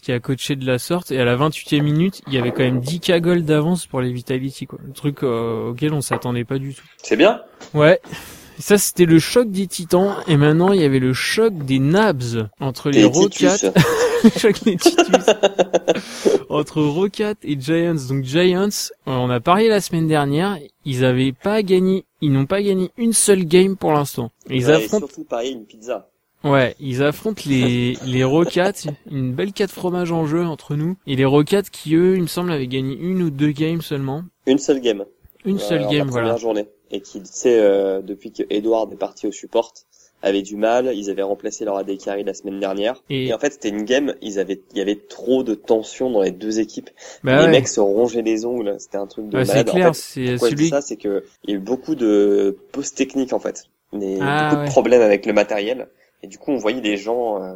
qui 0.02 0.10
a 0.10 0.18
coaché 0.18 0.56
de 0.56 0.66
la 0.66 0.78
sorte, 0.80 1.12
et 1.12 1.20
à 1.20 1.24
la 1.24 1.36
28e 1.36 1.82
minute, 1.82 2.20
il 2.26 2.34
y 2.34 2.38
avait 2.38 2.50
quand 2.50 2.64
même 2.64 2.80
10k 2.80 3.20
gold 3.20 3.44
d'avance 3.44 3.86
pour 3.86 4.00
les 4.00 4.12
Vitality, 4.12 4.66
quoi. 4.66 4.80
Le 4.84 4.92
truc 4.92 5.22
euh, 5.22 5.70
auquel 5.70 5.92
on 5.92 6.00
s'attendait 6.00 6.44
pas 6.44 6.58
du 6.58 6.74
tout. 6.74 6.82
C'est 7.00 7.16
bien. 7.16 7.42
Ouais. 7.74 8.00
Ça, 8.58 8.78
c'était 8.78 9.04
le 9.04 9.18
choc 9.18 9.50
des 9.50 9.66
titans, 9.66 10.16
et 10.26 10.36
maintenant, 10.36 10.72
il 10.72 10.80
y 10.80 10.84
avait 10.84 10.98
le 10.98 11.12
choc 11.12 11.52
des 11.64 11.78
nabs 11.78 12.48
entre 12.58 12.90
les 12.90 13.04
Rockats, 13.04 13.72
le 14.24 14.30
choc 14.30 14.64
des 14.64 14.76
Titus, 14.76 15.26
entre 16.48 16.82
Rockats 16.82 17.34
et 17.42 17.60
Giants. 17.60 17.96
Donc 18.08 18.24
Giants, 18.24 18.68
euh, 18.68 19.12
on 19.12 19.30
a 19.30 19.40
parié 19.40 19.68
la 19.68 19.80
semaine 19.80 20.06
dernière, 20.06 20.58
ils 20.84 21.04
avaient 21.04 21.32
pas 21.32 21.62
gagné, 21.62 22.04
ils 22.20 22.32
n'ont 22.32 22.46
pas 22.46 22.62
gagné 22.62 22.90
une 22.96 23.12
seule 23.12 23.44
game 23.44 23.76
pour 23.76 23.92
l'instant. 23.92 24.30
Ils 24.48 24.66
Ouais, 24.66 24.72
affrontent 24.72 25.06
surtout 25.06 25.24
pareil 25.24 25.52
une 25.52 25.64
pizza. 25.66 26.08
Ouais, 26.44 26.76
ils 26.78 27.02
affrontent 27.02 27.42
les 27.46 27.96
les 28.04 28.22
Rockats, 28.22 28.86
une 29.10 29.32
belle 29.32 29.52
4 29.52 29.70
fromages 29.70 30.12
en 30.12 30.26
jeu 30.26 30.44
entre 30.44 30.76
nous 30.76 30.96
et 31.06 31.16
les 31.16 31.24
Rockats 31.24 31.62
qui 31.72 31.94
eux, 31.96 32.16
il 32.16 32.22
me 32.22 32.26
semble 32.26 32.52
avaient 32.52 32.68
gagné 32.68 32.96
une 32.96 33.22
ou 33.22 33.30
deux 33.30 33.50
games 33.50 33.82
seulement. 33.82 34.22
Une 34.46 34.58
seule 34.58 34.80
game. 34.80 35.04
Une 35.46 35.56
Euh, 35.56 35.60
seule 35.60 35.82
en 35.84 35.90
game 35.90 36.06
la 36.06 36.12
voilà. 36.12 36.36
journée. 36.36 36.66
Et 36.90 37.00
qui, 37.00 37.20
tu 37.20 37.26
sais, 37.30 37.58
euh, 37.58 38.00
depuis 38.02 38.32
que 38.32 38.42
Edward 38.50 38.92
est 38.92 38.96
parti 38.96 39.26
au 39.26 39.32
support, 39.32 39.72
avait 40.22 40.42
du 40.42 40.56
mal. 40.56 40.92
Ils 40.94 41.10
avaient 41.10 41.22
remplacé 41.22 41.64
leur 41.64 41.76
AD 41.76 41.96
carry 41.98 42.24
la 42.24 42.34
semaine 42.34 42.58
dernière. 42.60 43.02
Et, 43.10 43.26
Et 43.28 43.34
en 43.34 43.38
fait, 43.38 43.52
c'était 43.54 43.68
une 43.68 43.82
game. 43.84 44.14
Ils 44.22 44.38
avaient, 44.38 44.60
il 44.72 44.78
y 44.78 44.80
avait 44.80 44.96
trop 45.08 45.42
de 45.42 45.54
tension 45.54 46.10
dans 46.10 46.22
les 46.22 46.30
deux 46.32 46.58
équipes. 46.60 46.90
bah 47.24 47.38
les 47.40 47.44
ouais. 47.44 47.50
mecs 47.50 47.68
se 47.68 47.80
rongeaient 47.80 48.22
les 48.22 48.44
ongles. 48.44 48.76
C'était 48.78 48.98
un 48.98 49.06
truc 49.06 49.28
de 49.28 49.38
Ouais, 49.38 49.44
c'est 49.44 49.52
malade. 49.52 49.70
clair, 49.70 49.90
En 49.90 49.92
fait, 49.92 50.00
c'est 50.00 50.24
pourquoi 50.32 50.48
je 50.50 50.54
dis 50.54 50.58
celui 50.62 50.68
ça, 50.70 50.80
c'est 50.80 50.96
que 50.96 51.24
il 51.44 51.50
y 51.50 51.52
a 51.52 51.56
eu 51.56 51.60
beaucoup 51.60 51.94
de 51.94 52.56
pauses 52.72 52.92
techniques 52.94 53.32
en 53.32 53.38
fait. 53.40 53.64
Des, 53.92 54.18
Ah, 54.20 54.48
beaucoup 54.50 54.60
ouais. 54.62 54.66
de 54.66 54.70
problèmes 54.72 55.02
avec 55.02 55.26
le 55.26 55.32
matériel. 55.32 55.88
Et 56.22 56.28
du 56.28 56.38
coup, 56.38 56.50
on 56.50 56.56
voyait 56.56 56.80
les 56.80 56.96
gens 56.96 57.42
euh, 57.42 57.54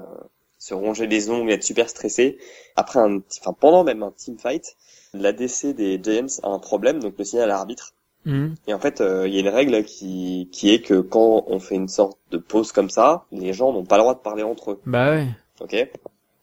se 0.60 0.74
ronger 0.74 1.08
les 1.08 1.28
ongles, 1.30 1.50
être 1.50 1.64
super 1.64 1.88
stressés. 1.88 2.38
Après 2.76 3.00
un, 3.00 3.18
enfin 3.40 3.52
pendant 3.58 3.82
même 3.82 4.04
un 4.04 4.12
team 4.12 4.38
fight, 4.38 4.76
l'ADC 5.14 5.74
des 5.74 5.98
Giants 6.00 6.26
a 6.44 6.48
un 6.50 6.60
problème, 6.60 7.00
donc 7.00 7.14
le 7.18 7.24
signal 7.24 7.50
à 7.50 7.54
l'arbitre. 7.54 7.94
Mhm. 8.26 8.54
Et 8.68 8.74
en 8.74 8.78
fait, 8.78 9.00
euh, 9.00 9.26
il 9.26 9.34
y 9.34 9.38
a 9.38 9.40
une 9.40 9.48
règle 9.48 9.82
qui, 9.82 10.48
qui 10.52 10.70
est 10.72 10.82
que 10.82 11.00
quand 11.00 11.44
on 11.48 11.58
fait 11.58 11.74
une 11.76 11.88
sorte 11.88 12.18
de 12.30 12.36
pause 12.36 12.70
comme 12.70 12.90
ça, 12.90 13.24
les 13.32 13.54
gens 13.54 13.72
n'ont 13.72 13.84
pas 13.86 13.96
le 13.96 14.02
droit 14.02 14.14
de 14.14 14.20
parler 14.20 14.42
entre 14.42 14.72
eux. 14.72 14.80
Bah 14.84 15.10
ouais. 15.10 15.26
Ok 15.60 15.74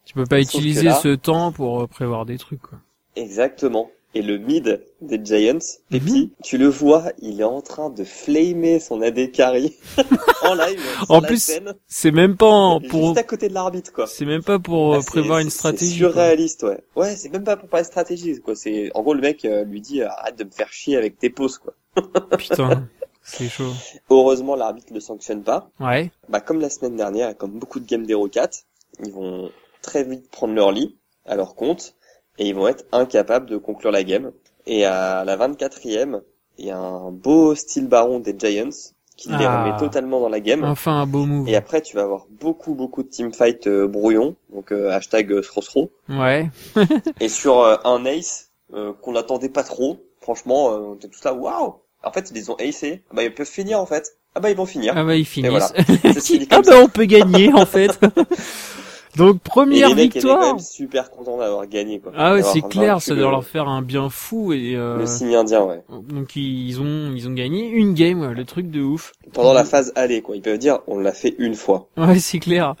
Tu 0.04 0.14
peux 0.14 0.24
pas 0.26 0.42
Sauf 0.42 0.54
utiliser 0.54 0.82
là- 0.88 0.94
ce 1.00 1.14
temps 1.14 1.52
pour 1.52 1.80
euh, 1.82 1.86
prévoir 1.86 2.26
des 2.26 2.36
trucs 2.36 2.60
quoi. 2.62 2.78
Exactement. 3.14 3.90
Et 4.14 4.22
le 4.22 4.38
mid 4.38 4.82
des 5.02 5.20
Giants. 5.22 5.58
Pepi, 5.90 6.32
tu 6.42 6.56
le 6.56 6.66
vois, 6.66 7.12
il 7.20 7.40
est 7.42 7.44
en 7.44 7.60
train 7.60 7.90
de 7.90 8.04
flamer 8.04 8.80
son 8.80 9.02
AD 9.02 9.30
carry 9.32 9.76
en 10.44 10.54
live. 10.54 10.80
En 11.10 11.20
plus, 11.20 11.50
C'est 11.86 12.10
même 12.10 12.34
pas 12.36 12.46
en- 12.46 12.80
pour 12.80 13.08
juste 13.08 13.18
à 13.18 13.22
côté 13.22 13.48
de 13.50 13.54
l'arbitre, 13.54 13.92
quoi. 13.92 14.06
c'est 14.06 14.24
même 14.24 14.42
pas 14.42 14.58
pour 14.58 14.94
euh, 14.94 14.96
Ah, 14.98 15.02
c'est- 15.02 15.10
prévoir 15.10 15.38
une 15.40 15.50
stratégie. 15.50 15.92
C'est 15.92 16.00
quoi. 16.00 16.12
surréaliste, 16.12 16.62
ouais. 16.62 16.80
Ouais, 16.96 17.14
c'est 17.16 17.28
même 17.28 17.44
pas 17.44 17.58
pour 17.58 17.68
parler 17.68 17.84
de 17.84 17.88
stratégie, 17.88 18.40
quoi. 18.40 18.56
C'est, 18.56 18.90
en 18.94 19.02
gros, 19.02 19.12
le 19.12 19.20
mec 19.20 19.44
euh, 19.44 19.64
lui 19.64 19.82
dit, 19.82 20.00
arrête 20.02 20.38
de 20.38 20.44
me 20.44 20.50
faire 20.50 20.72
chier 20.72 20.96
avec 20.96 21.18
tes 21.18 21.28
pauses, 21.28 21.58
quoi. 21.58 21.74
Putain, 22.38 22.88
c'est 23.22 23.48
chaud. 23.50 23.72
Heureusement, 24.08 24.56
l'arbitre 24.56 24.92
le 24.94 25.00
sanctionne 25.00 25.42
pas. 25.42 25.70
Ouais. 25.80 26.10
Bah, 26.30 26.40
comme 26.40 26.60
la 26.60 26.70
semaine 26.70 26.96
dernière, 26.96 27.28
et 27.28 27.34
comme 27.34 27.50
beaucoup 27.52 27.78
de 27.78 27.86
games 27.86 28.06
d'Hero 28.06 28.26
4, 28.26 28.60
ils 29.04 29.12
vont 29.12 29.50
très 29.82 30.02
vite 30.02 30.30
prendre 30.30 30.54
leur 30.54 30.72
lit, 30.72 30.96
à 31.26 31.36
leur 31.36 31.54
compte, 31.54 31.94
et 32.38 32.46
ils 32.48 32.54
vont 32.54 32.68
être 32.68 32.84
incapables 32.92 33.46
de 33.48 33.56
conclure 33.56 33.90
la 33.90 34.04
game. 34.04 34.32
Et 34.66 34.84
à 34.84 35.24
la 35.24 35.36
24e, 35.36 36.20
il 36.58 36.66
y 36.66 36.70
a 36.70 36.78
un 36.78 37.10
beau 37.10 37.54
style 37.54 37.86
baron 37.88 38.18
des 38.20 38.34
Giants, 38.38 38.68
qui 39.16 39.28
les 39.30 39.44
Ah. 39.46 39.64
remet 39.64 39.76
totalement 39.78 40.20
dans 40.20 40.28
la 40.28 40.40
game. 40.40 40.62
Enfin 40.64 41.00
un 41.00 41.06
beau 41.06 41.24
move. 41.24 41.48
Et 41.48 41.56
après, 41.56 41.80
tu 41.80 41.96
vas 41.96 42.02
avoir 42.02 42.26
beaucoup, 42.40 42.74
beaucoup 42.74 43.02
de 43.02 43.08
teamfight 43.08 43.66
euh, 43.66 43.88
brouillon, 43.88 44.36
donc 44.52 44.70
euh, 44.72 44.90
hashtag 44.90 45.32
euh, 45.32 45.42
Srosro. 45.42 45.90
Ouais. 46.08 46.50
Et 47.20 47.28
sur 47.28 47.60
euh, 47.60 47.76
un 47.84 48.04
ace 48.04 48.50
euh, 48.74 48.92
qu'on 49.02 49.12
n'attendait 49.12 49.48
pas 49.48 49.64
trop, 49.64 49.98
franchement, 50.20 50.70
euh, 50.72 50.78
on 50.78 50.94
était 50.94 51.08
tous 51.08 51.24
là, 51.24 51.32
waouh 51.34 51.74
En 52.04 52.12
fait, 52.12 52.30
ils 52.30 52.34
les 52.34 52.50
ont 52.50 52.56
acés. 52.56 53.02
Ah 53.10 53.14
bah, 53.16 53.24
ils 53.24 53.34
peuvent 53.34 53.46
finir, 53.48 53.80
en 53.80 53.86
fait. 53.86 54.14
Ah 54.34 54.40
bah, 54.40 54.50
ils 54.50 54.56
vont 54.56 54.66
finir. 54.66 54.92
Ah 54.96 55.02
bah 55.02 55.16
ils 55.16 55.24
finissent. 55.24 55.50
voilà. 55.50 55.68
Ah 56.50 56.60
bah 56.60 56.74
on 56.84 56.88
peut 56.88 57.06
gagner 57.06 57.52
en 57.52 57.66
fait. 57.66 57.98
Donc 59.16 59.36
Et 59.36 59.38
première 59.38 59.88
mecs 59.94 60.12
quand 60.12 60.18
victoire. 60.18 60.40
même 60.54 60.58
super 60.58 61.10
contents 61.10 61.38
d'avoir 61.38 61.66
gagné, 61.66 61.98
quoi. 61.98 62.12
Ah 62.16 62.34
ouais, 62.34 62.42
c'est 62.42 62.60
clair, 62.62 63.00
ça 63.00 63.14
doit 63.14 63.24
le- 63.24 63.30
leur 63.30 63.44
faire 63.44 63.68
un 63.68 63.82
bien 63.82 64.08
fou 64.10 64.52
et 64.52 64.76
euh, 64.76 64.98
Le 64.98 65.06
signe 65.06 65.34
indien, 65.34 65.62
ouais. 65.64 65.82
donc 66.10 66.36
ils 66.36 66.80
ont 66.80 67.12
ils 67.14 67.26
ont 67.26 67.32
gagné 67.32 67.68
une 67.70 67.94
game, 67.94 68.20
ouais, 68.20 68.34
le 68.34 68.44
truc 68.44 68.70
de 68.70 68.80
ouf. 68.82 69.12
Pendant 69.32 69.52
la 69.52 69.64
phase 69.64 69.92
aller, 69.96 70.20
quoi. 70.22 70.36
Ils 70.36 70.42
peuvent 70.42 70.58
dire, 70.58 70.80
on 70.86 70.98
l'a 70.98 71.12
fait 71.12 71.34
une 71.38 71.54
fois. 71.54 71.88
Ouais, 71.96 72.18
c'est 72.18 72.38
clair. 72.38 72.74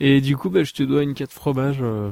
Et 0.00 0.20
du 0.20 0.36
coup, 0.36 0.50
bah 0.50 0.62
je 0.62 0.72
te 0.72 0.82
dois 0.82 1.02
une 1.02 1.14
4 1.14 1.30
fromage 1.32 1.78
euh, 1.80 2.10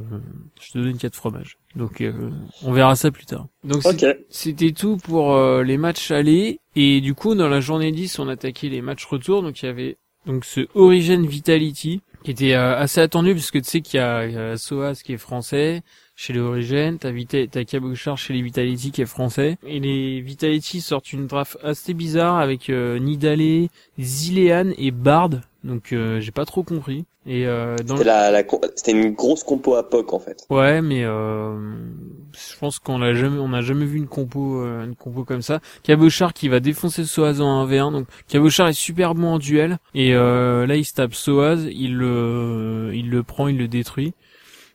je 0.60 0.72
te 0.72 0.78
donne 0.78 0.90
une 0.90 0.98
4 0.98 1.14
fromage. 1.14 1.58
Donc 1.76 2.00
euh, 2.00 2.30
on 2.64 2.72
verra 2.72 2.96
ça 2.96 3.10
plus 3.10 3.26
tard. 3.26 3.46
Donc 3.64 3.82
c'était 4.30 4.72
tout 4.72 4.96
pour 4.98 5.32
euh, 5.34 5.62
les 5.62 5.76
matchs 5.76 6.10
allés 6.10 6.60
et 6.76 7.00
du 7.00 7.14
coup 7.14 7.34
dans 7.34 7.48
la 7.48 7.60
journée 7.60 7.92
10, 7.92 8.18
on 8.20 8.28
attaquait 8.28 8.68
les 8.68 8.80
matchs 8.82 9.04
retour 9.04 9.42
donc 9.42 9.62
il 9.62 9.66
y 9.66 9.68
avait 9.68 9.96
donc 10.26 10.44
ce 10.44 10.66
Origin 10.74 11.26
Vitality 11.26 12.00
qui 12.24 12.30
était 12.30 12.54
euh, 12.54 12.76
assez 12.76 13.00
attendu 13.00 13.34
parce 13.34 13.50
que 13.50 13.58
tu 13.58 13.68
sais 13.68 13.80
qu'il 13.82 13.98
y 13.98 14.02
a, 14.02 14.52
a 14.52 14.56
Soas 14.56 15.00
qui 15.04 15.12
est 15.12 15.18
français, 15.18 15.82
chez 16.16 16.32
les 16.32 16.40
Origin, 16.40 16.96
t'as 16.98 17.10
Vita, 17.10 17.38
t'as 17.46 17.64
chez 18.16 18.32
les 18.32 18.42
Vitality 18.42 18.90
qui 18.90 19.02
est 19.02 19.06
français. 19.06 19.58
Et 19.66 19.78
les 19.78 20.20
Vitality 20.20 20.80
sortent 20.80 21.12
une 21.12 21.26
draft 21.26 21.58
assez 21.62 21.92
bizarre 21.92 22.38
avec 22.38 22.70
euh, 22.70 22.98
Nidale, 22.98 23.68
Zilean 24.00 24.70
et 24.78 24.90
Bard. 24.90 25.30
Donc 25.64 25.92
euh, 25.92 26.20
j'ai 26.20 26.32
pas 26.32 26.46
trop 26.46 26.62
compris. 26.62 27.04
Et 27.26 27.46
euh, 27.46 27.76
dans 27.76 27.96
C'était 27.96 28.08
la, 28.08 28.30
la 28.30 28.42
c'était 28.76 28.92
une 28.92 29.12
grosse 29.12 29.44
compo 29.44 29.74
à 29.74 29.88
POC 29.88 30.12
en 30.12 30.18
fait. 30.18 30.46
Ouais, 30.50 30.82
mais 30.82 31.04
euh, 31.04 31.56
je 32.32 32.58
pense 32.58 32.78
qu'on 32.78 33.00
a 33.00 33.14
jamais, 33.14 33.38
on 33.38 33.52
a 33.54 33.62
jamais 33.62 33.86
vu 33.86 33.96
une 33.96 34.08
compo, 34.08 34.60
euh, 34.60 34.84
une 34.84 34.94
compo 34.94 35.24
comme 35.24 35.40
ça. 35.40 35.60
Cabochard 35.82 36.34
qui 36.34 36.48
va 36.48 36.60
défoncer 36.60 37.04
Soaz 37.04 37.40
en 37.40 37.66
1v1. 37.66 37.92
Donc 37.92 38.06
Cabochard 38.28 38.68
est 38.68 38.72
super 38.74 39.14
bon 39.14 39.34
en 39.34 39.38
duel 39.38 39.78
et 39.94 40.14
euh, 40.14 40.66
là 40.66 40.76
il 40.76 40.84
se 40.84 40.94
tape 40.94 41.14
Soaz, 41.14 41.66
il 41.70 41.96
le, 41.96 42.90
il 42.94 43.08
le 43.08 43.22
prend, 43.22 43.48
il 43.48 43.56
le 43.56 43.68
détruit. 43.68 44.12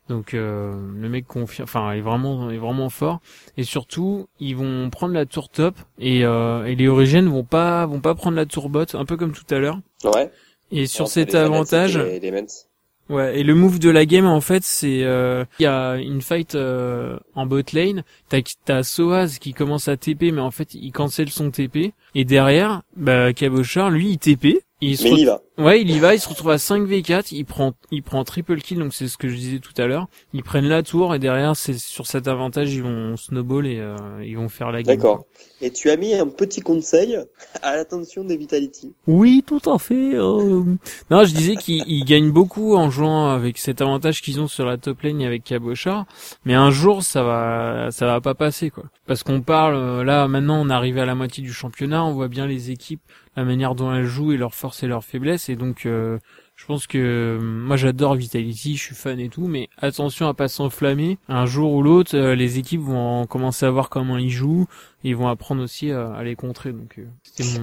Donc 0.08 0.34
euh, 0.34 0.74
le 1.00 1.08
mec 1.08 1.28
confie, 1.28 1.62
enfin 1.62 1.92
est 1.92 2.02
vraiment, 2.02 2.50
est 2.50 2.58
vraiment 2.58 2.90
fort. 2.90 3.20
Et 3.58 3.64
surtout 3.64 4.28
ils 4.40 4.56
vont 4.56 4.90
prendre 4.90 5.14
la 5.14 5.28
tour 5.28 5.50
top 5.50 5.76
et, 6.00 6.26
euh, 6.26 6.66
et 6.66 6.74
les 6.74 6.88
Origines 6.88 7.28
vont 7.28 7.44
pas, 7.44 7.86
vont 7.86 8.02
pas 8.02 8.16
prendre 8.16 8.36
la 8.36 8.48
tour 8.48 8.70
bot, 8.70 8.86
un 8.96 9.06
peu 9.06 9.18
comme 9.18 9.34
tout 9.34 9.46
à 9.54 9.60
l'heure. 9.60 9.80
Ouais. 10.04 10.32
Et 10.72 10.88
sur 10.88 11.08
cet 11.08 11.36
avantage, 11.36 11.98
et 11.98 12.20
les. 12.20 12.32
Ouais, 13.10 13.40
et 13.40 13.44
le 13.44 13.56
move 13.56 13.80
de 13.80 13.90
la 13.90 14.06
game 14.06 14.28
en 14.28 14.40
fait, 14.40 14.64
c'est 14.64 15.02
euh, 15.04 15.44
il 15.60 15.64
y 15.64 15.66
a 15.66 15.96
une 15.96 16.22
fight 16.22 16.54
euh, 16.54 17.18
en 17.34 17.48
bot 17.48 17.64
lane, 17.74 18.04
t'as 18.30 18.42
t'as 18.66 18.84
Soaz 18.84 19.40
qui 19.40 19.54
commence 19.54 19.88
à 19.88 19.98
TP 19.98 20.32
mais 20.32 20.42
en 20.42 20.52
fait 20.52 20.76
il 20.76 20.92
cancelle 20.92 21.30
son 21.30 21.50
TP 21.50 21.94
et 22.14 22.24
derrière 22.24 22.84
bah 22.96 23.34
Cabochard 23.34 23.90
lui 23.90 24.12
il 24.12 24.20
TP, 24.20 24.62
il 24.82 24.98
se 24.98 25.04
Mais 25.04 25.10
re- 25.12 25.14
il 25.16 25.20
y 25.20 25.26
va. 25.26 25.42
Ouais, 25.58 25.82
il 25.82 25.92
y 25.92 26.00
va, 26.00 26.14
il 26.16 26.20
se 26.22 26.30
retrouve 26.30 26.52
à 26.52 26.56
5v4, 26.56 27.30
il 27.34 27.44
prend 27.44 27.74
il 27.92 28.02
prend 28.02 28.24
triple 28.24 28.62
kill 28.62 28.80
donc 28.80 28.94
c'est 28.94 29.10
ce 29.10 29.18
que 29.18 29.28
je 29.28 29.36
disais 29.36 29.60
tout 29.60 29.74
à 29.78 29.88
l'heure. 29.88 30.08
Ils 30.34 30.42
prennent 30.44 30.70
la 30.70 30.84
tour 30.84 31.14
et 31.14 31.20
derrière 31.20 31.56
c'est 31.58 31.78
sur 31.78 32.08
cet 32.08 32.30
avantage 32.30 32.74
ils 32.74 32.82
vont 32.82 33.18
snowball 33.18 33.68
et 33.68 33.78
euh, 33.80 33.98
ils 34.24 34.38
vont 34.38 34.48
faire 34.48 34.72
la 34.72 34.82
game. 34.84 34.96
D'accord. 34.96 35.26
Et 35.62 35.72
tu 35.72 35.90
as 35.90 35.98
mis 35.98 36.14
un 36.14 36.28
petit 36.28 36.62
conseil 36.62 37.18
à 37.62 37.76
l'attention 37.76 38.24
des 38.24 38.38
Vitality. 38.38 38.94
Oui, 39.06 39.44
tout 39.46 39.60
à 39.70 39.78
fait. 39.80 40.14
euh. 40.16 40.64
Non, 41.12 41.26
je 41.26 41.34
disais 41.36 41.58
qu'ils 41.58 41.84
ils 41.88 42.06
gagnent 42.06 42.32
beaucoup 42.32 42.76
en 42.78 42.90
jouant 42.90 43.28
avec 43.30 43.58
cet 43.58 43.82
avantage 43.82 44.22
qu'ils 44.22 44.40
ont 44.40 44.48
sur 44.48 44.66
la 44.66 44.78
top 44.78 45.02
lane 45.02 45.22
avec 45.24 45.44
Cabochard, 45.44 46.06
mais 46.46 46.54
un 46.54 46.72
jour 46.72 47.04
ça 47.04 47.22
va, 47.24 47.90
ça 47.92 48.06
va 48.06 48.22
pas 48.22 48.34
passer 48.34 48.70
quoi. 48.70 48.86
Parce 49.08 49.24
qu'on 49.24 49.42
parle 49.42 49.76
euh, 49.76 50.04
là 50.06 50.30
maintenant, 50.30 50.62
on 50.62 50.70
est 50.70 50.74
arrivé 50.74 51.02
à 51.02 51.06
la 51.06 51.16
moitié 51.16 51.44
du 51.44 51.52
championnat, 51.52 52.06
on 52.06 52.14
voit 52.14 52.30
bien 52.30 52.48
les 52.48 52.72
équipes, 52.72 53.02
la 53.36 53.44
manière 53.44 53.76
dont 53.76 53.94
elles 53.94 54.06
jouent 54.06 54.32
et 54.32 54.38
leurs 54.38 54.56
forces 54.70 54.84
et 54.84 54.88
leurs 54.88 55.04
faiblesses, 55.04 55.50
et 55.50 55.56
donc 55.56 55.86
euh, 55.86 56.20
je 56.56 56.66
pense 56.66 56.86
que 56.86 56.98
euh, 56.98 57.40
moi 57.40 57.76
j'adore 57.76 58.16
Vitality, 58.16 58.76
je 58.76 58.84
suis 58.84 58.96
fan 58.96 59.20
et 59.20 59.30
tout, 59.30 59.48
mais 59.48 59.68
attention 59.78 60.28
à 60.28 60.34
pas 60.34 60.48
s'enflammer. 60.48 61.18
Un 61.28 61.46
jour 61.46 61.74
ou 61.74 61.82
l'autre, 61.82 62.16
euh, 62.16 62.36
les 62.36 62.60
équipes 62.60 62.82
vont 62.82 63.26
commencer 63.26 63.66
à 63.66 63.72
voir 63.72 63.90
comment 63.90 64.18
ils 64.18 64.30
jouent, 64.30 64.68
ils 65.04 65.16
vont 65.16 65.28
apprendre 65.28 65.64
aussi 65.64 65.92
à, 65.92 66.14
à 66.14 66.24
les 66.24 66.36
contrer. 66.36 66.72
Donc. 66.72 67.00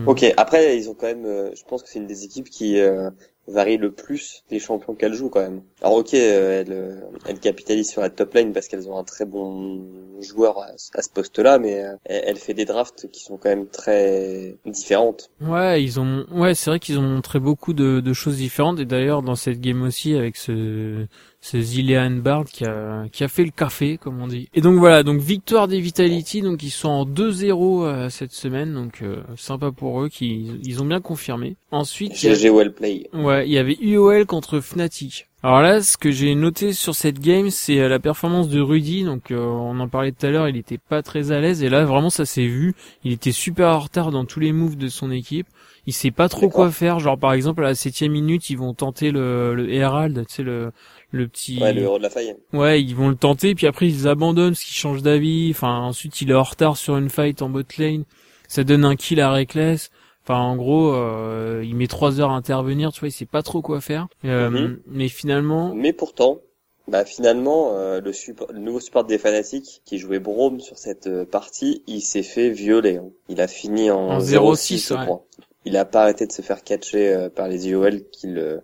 Ok. 0.06 0.24
Après, 0.36 0.76
ils 0.76 0.88
ont 0.88 0.94
quand 0.94 1.06
même. 1.06 1.26
je 1.54 1.62
pense 1.68 1.82
que 1.82 1.88
c'est 1.88 1.98
une 1.98 2.06
des 2.06 2.24
équipes 2.24 2.50
qui 2.50 2.80
varie 3.48 3.76
le 3.76 3.92
plus 3.92 4.42
des 4.50 4.58
champions 4.58 4.94
qu'elles 4.94 5.14
jouent 5.14 5.28
quand 5.28 5.40
même. 5.40 5.62
Alors 5.82 5.96
ok, 5.96 6.14
euh, 6.14 6.62
elles, 6.62 6.72
euh, 6.72 7.00
elles 7.26 7.38
capitalisent 7.38 7.90
sur 7.90 8.02
la 8.02 8.10
top 8.10 8.34
lane 8.34 8.52
parce 8.52 8.68
qu'elles 8.68 8.88
ont 8.88 8.98
un 8.98 9.04
très 9.04 9.24
bon 9.24 9.84
joueur 10.20 10.58
à, 10.58 10.72
ce 10.76 11.10
poste-là, 11.12 11.58
mais 11.58 11.84
euh, 11.84 11.94
elle, 12.04 12.22
elle 12.26 12.36
fait 12.36 12.54
des 12.54 12.64
drafts 12.64 13.08
qui 13.10 13.22
sont 13.22 13.36
quand 13.36 13.48
même 13.48 13.68
très 13.68 14.56
différentes. 14.64 15.30
Ouais, 15.40 15.82
ils 15.82 16.00
ont, 16.00 16.26
ouais, 16.32 16.54
c'est 16.54 16.70
vrai 16.70 16.80
qu'ils 16.80 16.98
ont 16.98 17.02
montré 17.02 17.38
beaucoup 17.38 17.72
de 17.72 18.12
choses 18.12 18.36
différentes. 18.36 18.80
Et 18.80 18.84
d'ailleurs, 18.84 19.22
dans 19.22 19.36
cette 19.36 19.60
game 19.60 19.82
aussi, 19.82 20.14
avec 20.14 20.36
ce, 20.36 21.06
ce 21.40 21.60
Zilean 21.60 22.10
Bard 22.10 22.44
qui 22.44 22.64
a, 22.64 23.04
qui 23.12 23.24
a 23.24 23.28
fait 23.28 23.44
le 23.44 23.50
café, 23.50 23.98
comme 23.98 24.20
on 24.20 24.26
dit. 24.26 24.48
Et 24.54 24.60
donc 24.60 24.78
voilà, 24.78 25.02
donc 25.02 25.20
victoire 25.20 25.68
des 25.68 25.80
Vitality, 25.80 26.42
donc 26.42 26.62
ils 26.62 26.70
sont 26.70 26.88
en 26.88 27.04
2-0 27.04 27.84
euh, 27.84 28.08
cette 28.08 28.32
semaine, 28.32 28.74
donc 28.74 29.02
euh, 29.02 29.22
sympa 29.36 29.70
pour 29.70 30.02
eux, 30.02 30.08
qui 30.08 30.50
ils 30.64 30.82
ont 30.82 30.86
bien 30.86 31.00
confirmé. 31.00 31.56
Ensuite, 31.70 32.16
GG 32.16 32.50
well 32.50 32.72
play. 32.72 33.08
Ouais, 33.12 33.46
il 33.46 33.52
y 33.52 33.58
avait 33.58 33.76
UOL 33.80 34.26
contre 34.26 34.60
Fnatic. 34.60 35.26
Alors 35.46 35.60
là, 35.60 35.80
ce 35.80 35.96
que 35.96 36.10
j'ai 36.10 36.34
noté 36.34 36.72
sur 36.72 36.96
cette 36.96 37.20
game, 37.20 37.50
c'est 37.50 37.78
euh, 37.78 37.88
la 37.88 38.00
performance 38.00 38.48
de 38.48 38.60
Rudy. 38.60 39.04
Donc, 39.04 39.30
euh, 39.30 39.38
on 39.38 39.78
en 39.78 39.88
parlait 39.88 40.10
tout 40.10 40.26
à 40.26 40.30
l'heure, 40.30 40.48
il 40.48 40.56
était 40.56 40.76
pas 40.76 41.04
très 41.04 41.30
à 41.30 41.38
l'aise. 41.38 41.62
Et 41.62 41.68
là, 41.68 41.84
vraiment, 41.84 42.10
ça 42.10 42.24
s'est 42.24 42.48
vu. 42.48 42.74
Il 43.04 43.12
était 43.12 43.30
super 43.30 43.68
en 43.68 43.78
retard 43.78 44.10
dans 44.10 44.24
tous 44.24 44.40
les 44.40 44.50
moves 44.50 44.76
de 44.76 44.88
son 44.88 45.10
équipe. 45.12 45.46
Il 45.86 45.92
sait 45.92 46.10
pas 46.10 46.28
trop 46.28 46.48
quoi 46.48 46.72
faire. 46.72 46.98
Genre, 46.98 47.16
par 47.16 47.32
exemple, 47.32 47.62
à 47.62 47.68
la 47.68 47.74
septième 47.76 48.10
minute, 48.10 48.50
ils 48.50 48.58
vont 48.58 48.74
tenter 48.74 49.12
le, 49.12 49.54
le 49.54 49.72
Herald, 49.72 50.26
tu 50.26 50.34
sais, 50.34 50.42
le, 50.42 50.72
le 51.10 51.28
petit... 51.28 51.58
Ouais, 51.60 51.72
le 51.72 51.82
héros 51.82 51.98
de 51.98 52.02
la 52.02 52.10
faille. 52.10 52.34
Ouais, 52.52 52.82
ils 52.82 52.94
vont 52.94 53.08
le 53.08 53.16
tenter, 53.16 53.54
puis 53.54 53.66
après 53.66 53.86
ils 53.88 54.08
abandonnent 54.08 54.52
parce 54.52 54.64
qu'ils 54.64 54.74
changent 54.74 55.02
d'avis. 55.02 55.50
Enfin, 55.52 55.78
ensuite 55.80 56.20
il 56.20 56.30
est 56.30 56.34
en 56.34 56.42
retard 56.42 56.76
sur 56.76 56.96
une 56.96 57.08
fight 57.10 57.40
en 57.42 57.48
bot 57.48 57.62
lane. 57.78 58.04
Ça 58.48 58.64
donne 58.64 58.84
un 58.84 58.96
kill 58.96 59.20
à 59.20 59.30
Reckless. 59.32 59.90
Enfin, 60.24 60.40
en 60.40 60.56
gros, 60.56 60.92
euh, 60.92 61.62
il 61.64 61.76
met 61.76 61.86
trois 61.86 62.20
heures 62.20 62.30
à 62.32 62.34
intervenir, 62.34 62.92
tu 62.92 63.00
vois, 63.00 63.08
il 63.08 63.12
sait 63.12 63.26
pas 63.26 63.42
trop 63.42 63.62
quoi 63.62 63.80
faire. 63.80 64.08
Euh, 64.24 64.50
Mhm. 64.50 64.80
Mais 64.88 65.08
finalement, 65.08 65.72
Mais 65.74 65.92
pourtant, 65.92 66.40
bah 66.88 67.04
finalement, 67.04 67.76
euh, 67.76 68.00
le, 68.00 68.12
support, 68.12 68.48
le 68.52 68.58
nouveau 68.58 68.80
support 68.80 69.04
des 69.04 69.18
fanatiques 69.18 69.82
qui 69.84 69.98
jouait 69.98 70.18
Brome 70.18 70.58
sur 70.60 70.78
cette 70.78 71.06
euh, 71.06 71.24
partie, 71.24 71.82
il 71.86 72.00
s'est 72.00 72.24
fait 72.24 72.50
violer. 72.50 72.96
hein. 72.96 73.08
Il 73.28 73.40
a 73.40 73.46
fini 73.48 73.90
en, 73.90 74.08
En 74.08 74.18
0-6, 74.18 74.34
0-6, 74.76 74.88
je 74.88 74.94
crois. 75.04 75.24
Il 75.64 75.76
a 75.76 75.84
pas 75.84 76.02
arrêté 76.02 76.26
de 76.26 76.32
se 76.32 76.42
faire 76.42 76.62
catcher 76.64 77.12
euh, 77.14 77.28
par 77.28 77.46
les 77.48 77.68
IOL 77.68 78.02
qui 78.12 78.26
le 78.28 78.62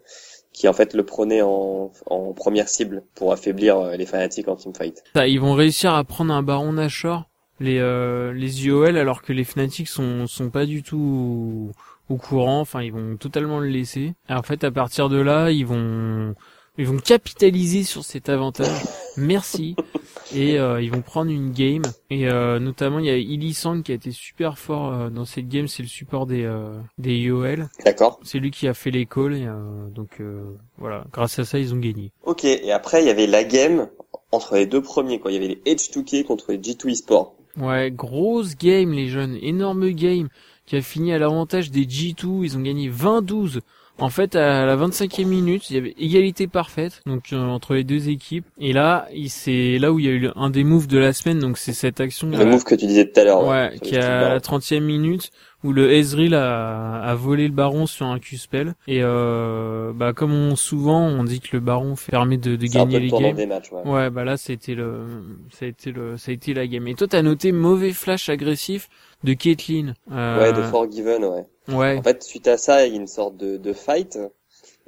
qui 0.52 0.68
en 0.68 0.72
fait 0.72 0.94
le 0.94 1.02
prenaient 1.02 1.42
en, 1.42 1.90
en 2.06 2.32
première 2.32 2.68
cible 2.68 3.02
pour 3.14 3.32
affaiblir 3.32 3.78
euh, 3.78 3.96
les 3.96 4.06
fanatiques 4.06 4.48
en 4.48 4.56
teamfight. 4.56 5.02
ça, 5.14 5.26
ils 5.26 5.40
vont 5.40 5.54
réussir 5.54 5.94
à 5.94 6.04
prendre 6.04 6.32
un 6.32 6.42
baron 6.42 6.72
Nashor, 6.72 7.28
les 7.60 7.78
euh, 7.78 8.32
les 8.32 8.66
UOL, 8.66 8.96
alors 8.96 9.22
que 9.22 9.32
les 9.32 9.44
Fnatic 9.44 9.88
sont 9.88 10.26
sont 10.26 10.50
pas 10.50 10.66
du 10.66 10.82
tout 10.82 11.72
au, 12.08 12.14
au 12.14 12.16
courant. 12.16 12.60
Enfin, 12.60 12.82
ils 12.82 12.92
vont 12.92 13.16
totalement 13.16 13.60
le 13.60 13.68
laisser. 13.68 14.14
Et 14.28 14.32
en 14.32 14.42
fait, 14.42 14.64
à 14.64 14.70
partir 14.70 15.08
de 15.08 15.18
là, 15.18 15.50
ils 15.50 15.66
vont 15.66 16.34
ils 16.78 16.86
vont 16.86 16.98
capitaliser 16.98 17.84
sur 17.84 18.04
cet 18.04 18.28
avantage. 18.28 18.82
Merci. 19.16 19.76
Et 20.34 20.58
euh, 20.58 20.80
ils 20.80 20.90
vont 20.90 21.02
prendre 21.02 21.30
une 21.30 21.52
game. 21.52 21.82
Et 22.10 22.28
euh, 22.28 22.58
notamment, 22.58 22.98
il 22.98 23.06
y 23.06 23.10
a 23.10 23.16
Illisang 23.16 23.82
qui 23.82 23.92
a 23.92 23.94
été 23.94 24.10
super 24.10 24.58
fort 24.58 24.92
euh, 24.92 25.10
dans 25.10 25.24
cette 25.24 25.48
game. 25.48 25.68
C'est 25.68 25.82
le 25.82 25.88
support 25.88 26.26
des 26.26 26.44
euh, 26.44 26.74
des 26.98 27.18
UOL. 27.18 27.68
D'accord 27.84 28.20
C'est 28.22 28.38
lui 28.38 28.50
qui 28.50 28.68
a 28.68 28.74
fait 28.74 28.90
les 28.90 29.06
calls. 29.06 29.34
Et, 29.34 29.46
donc 29.94 30.20
euh, 30.20 30.42
voilà, 30.78 31.04
grâce 31.12 31.38
à 31.38 31.44
ça, 31.44 31.58
ils 31.58 31.74
ont 31.74 31.78
gagné. 31.78 32.12
Ok, 32.24 32.44
et 32.44 32.72
après 32.72 33.02
il 33.02 33.06
y 33.06 33.10
avait 33.10 33.26
la 33.26 33.44
game 33.44 33.88
entre 34.30 34.56
les 34.56 34.66
deux 34.66 34.82
premiers, 34.82 35.18
quoi. 35.18 35.30
Il 35.30 35.34
y 35.34 35.36
avait 35.36 35.60
les 35.64 35.74
H2K 35.74 36.24
contre 36.24 36.52
les 36.52 36.58
G2 36.58 36.90
eSports. 36.90 37.34
Ouais, 37.58 37.90
grosse 37.90 38.56
game 38.56 38.92
les 38.92 39.08
jeunes, 39.08 39.38
énorme 39.42 39.90
game 39.90 40.28
qui 40.64 40.76
a 40.76 40.82
fini 40.82 41.12
à 41.12 41.18
l'avantage 41.18 41.70
des 41.70 41.84
G2, 41.84 42.44
ils 42.44 42.56
ont 42.56 42.62
gagné 42.62 42.88
20-12. 42.88 43.60
En 43.98 44.08
fait, 44.08 44.34
à 44.34 44.66
la 44.66 44.76
25e 44.76 45.26
minute, 45.26 45.70
il 45.70 45.74
y 45.76 45.78
avait 45.78 45.94
égalité 45.98 46.48
parfaite 46.48 47.02
donc 47.06 47.32
euh, 47.32 47.36
entre 47.46 47.74
les 47.74 47.84
deux 47.84 48.08
équipes. 48.08 48.46
Et 48.58 48.72
là, 48.72 49.06
c'est 49.28 49.78
là 49.78 49.92
où 49.92 49.98
il 50.00 50.06
y 50.06 50.08
a 50.08 50.12
eu 50.12 50.28
un 50.34 50.50
des 50.50 50.64
moves 50.64 50.88
de 50.88 50.98
la 50.98 51.12
semaine, 51.12 51.38
donc 51.38 51.56
c'est 51.58 51.72
cette 51.72 52.00
action 52.00 52.28
Le 52.30 52.44
move 52.44 52.64
que 52.64 52.74
tu 52.74 52.86
disais 52.86 53.06
tout 53.08 53.20
à 53.20 53.24
l'heure. 53.24 53.46
ouais, 53.46 53.78
qui 53.82 53.94
est 53.94 54.02
à 54.02 54.28
la 54.30 54.40
30e 54.40 54.80
minute 54.80 55.30
où 55.62 55.72
le 55.72 55.92
Ezreal 55.92 56.34
a, 56.34 57.00
a 57.02 57.14
volé 57.14 57.46
le 57.46 57.54
baron 57.54 57.86
sur 57.86 58.06
un 58.06 58.18
Q-spell. 58.18 58.74
Et 58.88 59.00
euh, 59.02 59.92
bah 59.94 60.12
comme 60.12 60.32
on, 60.32 60.56
souvent 60.56 61.06
on 61.06 61.22
dit 61.22 61.38
que 61.40 61.50
le 61.52 61.60
baron 61.60 61.94
permet 62.10 62.36
de, 62.38 62.56
de 62.56 62.66
gagner 62.66 62.98
le 62.98 63.04
les 63.04 63.10
games. 63.10 63.36
des 63.36 63.46
matchs, 63.46 63.70
ouais. 63.70 63.82
Ouais, 63.88 64.10
bah 64.10 64.24
là 64.24 64.36
c'était 64.36 64.74
le, 64.74 65.04
ça 65.52 65.66
a 65.66 65.68
été 65.68 65.92
le, 65.92 66.16
ça 66.16 66.32
a 66.32 66.34
été 66.34 66.52
la 66.54 66.66
game. 66.66 66.88
Et 66.88 66.94
toi 66.94 67.06
t'as 67.06 67.22
noté 67.22 67.52
mauvais 67.52 67.92
flash 67.92 68.28
agressif 68.28 68.88
de 69.22 69.34
Caitlyn. 69.34 69.94
Euh, 70.10 70.40
Ouais, 70.40 70.52
de 70.52 70.62
Forgiven, 70.62 71.24
ouais. 71.24 71.44
Ouais. 71.68 71.96
En 71.98 72.02
fait, 72.02 72.22
suite 72.22 72.48
à 72.48 72.56
ça, 72.58 72.86
il 72.86 72.92
y 72.92 72.96
a 72.96 73.00
une 73.00 73.06
sorte 73.06 73.36
de, 73.36 73.56
de 73.56 73.72
fight. 73.72 74.18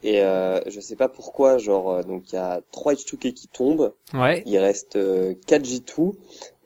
Et 0.02 0.20
euh, 0.22 0.60
je 0.66 0.80
sais 0.80 0.96
pas 0.96 1.08
pourquoi, 1.08 1.56
genre, 1.56 1.90
euh, 1.90 2.02
donc 2.02 2.30
il 2.30 2.34
y 2.34 2.38
a 2.38 2.60
3 2.72 2.92
H2K 2.94 3.32
qui 3.32 3.48
tombent, 3.48 3.94
Ouais. 4.12 4.42
il 4.44 4.58
reste 4.58 4.96
euh, 4.96 5.32
4 5.46 5.62
G2, 5.64 6.12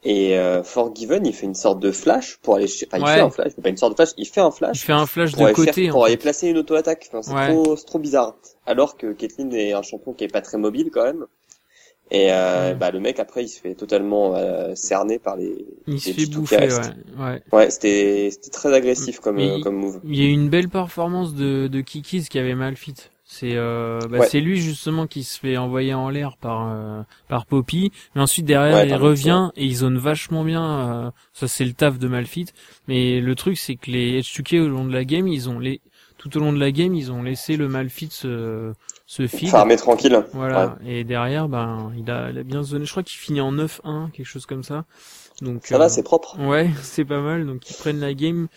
et 0.02 0.36
euh, 0.36 0.64
Forgiven, 0.64 1.24
il 1.24 1.32
fait 1.32 1.46
une 1.46 1.54
sorte 1.54 1.78
de 1.78 1.92
flash 1.92 2.38
pour 2.42 2.56
aller... 2.56 2.64
Enfin, 2.66 2.98
il 2.98 3.04
Ouais. 3.04 3.14
fait 3.14 3.20
un 3.20 3.30
flash, 3.30 3.46
il 3.48 3.54
fait 3.54 3.62
pas 3.62 3.68
une 3.68 3.76
sorte 3.76 3.92
de 3.92 3.96
flash, 3.96 4.10
il 4.16 4.26
fait 4.26 4.40
un 4.40 4.50
flash 4.50 4.84
fais 4.84 4.92
un 4.92 5.06
flash 5.06 5.32
de 5.36 5.52
côté. 5.52 5.72
faire- 5.72 5.92
pour 5.92 6.02
fait. 6.04 6.08
aller 6.10 6.16
placer 6.16 6.48
une 6.48 6.58
auto-attaque. 6.58 7.08
Enfin, 7.12 7.22
c'est 7.22 7.32
Ouais. 7.34 7.52
trop, 7.52 7.76
c'est 7.76 7.84
trop 7.84 7.98
bizarre. 8.00 8.36
Alors 8.66 8.96
que 8.96 9.12
Caitlyn 9.12 9.50
est 9.52 9.72
un 9.72 9.82
champion 9.82 10.14
qui 10.14 10.24
est 10.24 10.28
pas 10.32 10.40
très 10.42 10.58
mobile 10.58 10.90
quand 10.92 11.04
même. 11.04 11.26
Et 12.10 12.28
euh, 12.32 12.74
bah, 12.74 12.90
le 12.90 13.00
mec, 13.00 13.18
après, 13.20 13.44
il 13.44 13.48
se 13.48 13.60
fait 13.60 13.74
totalement 13.74 14.34
euh, 14.34 14.74
cerner 14.74 15.18
par 15.18 15.36
les... 15.36 15.66
Il 15.86 16.00
se 16.00 16.10
fait 16.10 16.22
G2 16.22 16.24
qui 16.24 16.36
bouffer, 16.36 16.56
ouais. 16.56 16.68
ouais. 17.18 17.42
Ouais, 17.52 17.70
c'était 17.70 18.30
c'était 18.32 18.50
très 18.50 18.72
agressif 18.72 19.20
comme, 19.20 19.38
euh, 19.38 19.56
il- 19.58 19.62
comme 19.62 19.76
move. 19.76 20.00
Il 20.04 20.16
y 20.16 20.22
a 20.22 20.28
eu 20.28 20.32
une 20.32 20.48
belle 20.48 20.68
performance 20.70 21.34
de, 21.34 21.66
de 21.66 21.80
Kikis 21.82 22.24
qui 22.30 22.38
avait 22.38 22.54
mal 22.54 22.76
fit. 22.76 22.94
C'est 23.30 23.56
euh, 23.56 24.00
bah, 24.08 24.20
Ouais. 24.20 24.26
c'est 24.26 24.40
lui 24.40 24.58
justement 24.58 25.06
qui 25.06 25.22
se 25.22 25.38
fait 25.38 25.58
envoyer 25.58 25.92
en 25.92 26.08
l'air 26.08 26.38
par 26.38 26.72
euh, 26.72 27.02
par 27.28 27.44
Poppy, 27.44 27.92
mais 28.14 28.22
ensuite 28.22 28.46
derrière 28.46 28.74
Ouais, 28.76 28.88
il 28.88 28.94
revient 28.94 29.50
et 29.54 29.66
il 29.66 29.76
zone 29.76 29.98
vachement 29.98 30.44
bien. 30.44 30.64
euh, 31.08 31.10
ça 31.34 31.46
c'est 31.46 31.66
le 31.66 31.74
taf 31.74 31.98
de 31.98 32.08
Malfit. 32.08 32.46
Mais 32.86 33.20
le 33.20 33.34
truc 33.34 33.58
c'est 33.58 33.74
que 33.76 33.90
les 33.90 34.22
H2K 34.22 34.60
au 34.60 34.68
long 34.68 34.86
de 34.86 34.94
la 34.94 35.04
game, 35.04 35.28
ils 35.28 35.50
ont 35.50 35.58
les 35.58 35.82
tout 36.16 36.34
au 36.38 36.40
long 36.40 36.54
de 36.54 36.58
la 36.58 36.72
game, 36.72 36.94
ils 36.94 37.12
ont 37.12 37.22
laissé 37.22 37.58
le 37.58 37.68
Malfit 37.68 38.08
se, 38.10 38.72
se 39.08 39.26
feed. 39.26 39.48
Farmer 39.48 39.76
tranquille. 39.76 40.22
Voilà. 40.34 40.76
Et 40.86 41.02
derrière, 41.02 41.48
ben, 41.48 41.90
il 41.96 42.08
a, 42.10 42.30
il 42.30 42.38
a 42.38 42.42
bien 42.44 42.62
zoné. 42.62 42.84
Je 42.84 42.90
crois 42.90 43.02
qu'il 43.02 43.18
finit 43.18 43.40
en 43.40 43.52
9-1, 43.52 44.10
quelque 44.12 44.26
chose 44.26 44.46
comme 44.46 44.62
ça. 44.62 44.84
Donc, 45.40 45.66
Ça 45.66 45.76
euh, 45.76 45.78
va, 45.78 45.88
c'est 45.88 46.02
propre. 46.02 46.36
Ouais, 46.38 46.70
c'est 46.82 47.04
pas 47.04 47.20
mal. 47.20 47.46
Donc 47.46 47.68
ils 47.70 47.74
prennent 47.74 48.00
la 48.00 48.12
game 48.12 48.48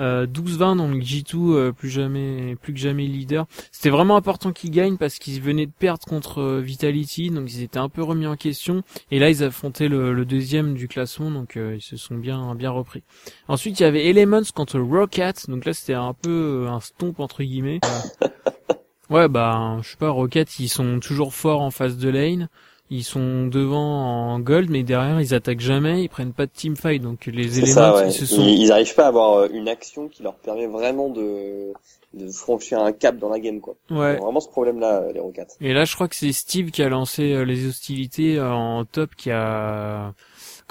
euh, 0.00 0.26
12-20 0.26 0.78
donc 0.78 1.02
G2 1.02 1.36
euh, 1.36 1.72
plus 1.72 1.90
jamais 1.90 2.56
plus 2.56 2.72
que 2.72 2.80
jamais 2.80 3.06
leader. 3.06 3.46
C'était 3.70 3.90
vraiment 3.90 4.16
important 4.16 4.52
qu'ils 4.52 4.70
gagnent 4.70 4.96
parce 4.96 5.18
qu'ils 5.18 5.40
venaient 5.40 5.66
de 5.66 5.72
perdre 5.78 6.04
contre 6.06 6.40
euh, 6.40 6.60
Vitality 6.60 7.30
donc 7.30 7.52
ils 7.52 7.62
étaient 7.62 7.78
un 7.78 7.90
peu 7.90 8.02
remis 8.02 8.26
en 8.26 8.36
question 8.36 8.82
et 9.10 9.18
là 9.18 9.28
ils 9.30 9.44
affrontaient 9.44 9.88
le, 9.88 10.14
le 10.14 10.24
deuxième 10.24 10.74
du 10.74 10.88
classement 10.88 11.30
donc 11.30 11.56
euh, 11.56 11.76
ils 11.76 11.82
se 11.82 11.96
sont 11.96 12.16
bien 12.16 12.54
bien 12.54 12.70
repris. 12.70 13.02
Ensuite 13.48 13.78
il 13.80 13.82
y 13.82 13.86
avait 13.86 14.06
Elements 14.06 14.42
contre 14.54 14.80
Rocket 14.80 15.48
donc 15.48 15.66
là 15.66 15.74
c'était 15.74 15.94
un 15.94 16.14
peu 16.14 16.64
euh, 16.66 16.70
un 16.70 16.80
stomp 16.80 17.20
entre 17.20 17.42
guillemets. 17.42 17.80
ouais 19.12 19.28
bah 19.28 19.78
je 19.82 19.90
sais 19.90 19.96
pas 19.96 20.10
Rocket 20.10 20.58
ils 20.58 20.68
sont 20.68 20.98
toujours 21.00 21.34
forts 21.34 21.60
en 21.60 21.70
phase 21.70 21.98
de 21.98 22.08
lane. 22.08 22.48
Ils 22.94 23.04
sont 23.04 23.46
devant 23.46 24.34
en 24.34 24.38
gold, 24.38 24.68
mais 24.68 24.82
derrière 24.82 25.18
ils 25.18 25.32
attaquent 25.32 25.60
jamais, 25.60 26.02
ils 26.02 26.10
prennent 26.10 26.34
pas 26.34 26.44
de 26.44 26.50
team 26.50 26.76
fight, 26.76 27.00
donc 27.00 27.24
les 27.24 27.58
éléments 27.58 27.72
ça, 27.74 27.94
ouais. 27.94 28.08
ils 28.08 28.12
se 28.12 28.26
sont 28.26 28.42
Ils, 28.42 28.70
arrivent 28.70 28.94
pas 28.94 29.06
à 29.06 29.08
avoir 29.08 29.32
euh, 29.38 29.48
une 29.50 29.66
action 29.66 30.08
qui 30.08 30.22
leur 30.22 30.34
permet 30.34 30.66
vraiment 30.66 31.08
de, 31.08 31.72
de 32.12 32.30
franchir 32.30 32.82
un 32.82 32.92
cap 32.92 33.16
dans 33.16 33.30
la 33.30 33.40
game, 33.40 33.62
quoi. 33.62 33.76
ouais 33.90 34.16
Ils 34.16 34.20
ont 34.20 34.24
vraiment 34.24 34.40
ce 34.40 34.50
problème-là, 34.50 35.04
euh, 35.04 35.12
les 35.14 35.20
Rockets. 35.20 35.56
Et 35.62 35.72
là, 35.72 35.86
je 35.86 35.94
crois 35.94 36.06
que 36.06 36.14
c'est 36.14 36.32
Steve 36.32 36.70
qui 36.70 36.82
a 36.82 36.90
lancé 36.90 37.32
euh, 37.32 37.46
les 37.46 37.66
hostilités 37.66 38.38
en 38.38 38.84
top, 38.84 39.14
qui 39.16 39.30
a 39.30 40.12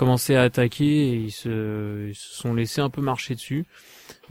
commencé 0.01 0.33
à 0.33 0.41
attaquer 0.41 1.09
et 1.09 1.13
ils 1.13 1.31
se, 1.31 2.07
ils 2.09 2.15
se 2.15 2.33
sont 2.33 2.55
laissés 2.55 2.81
un 2.81 2.89
peu 2.89 3.01
marcher 3.01 3.35
dessus. 3.35 3.67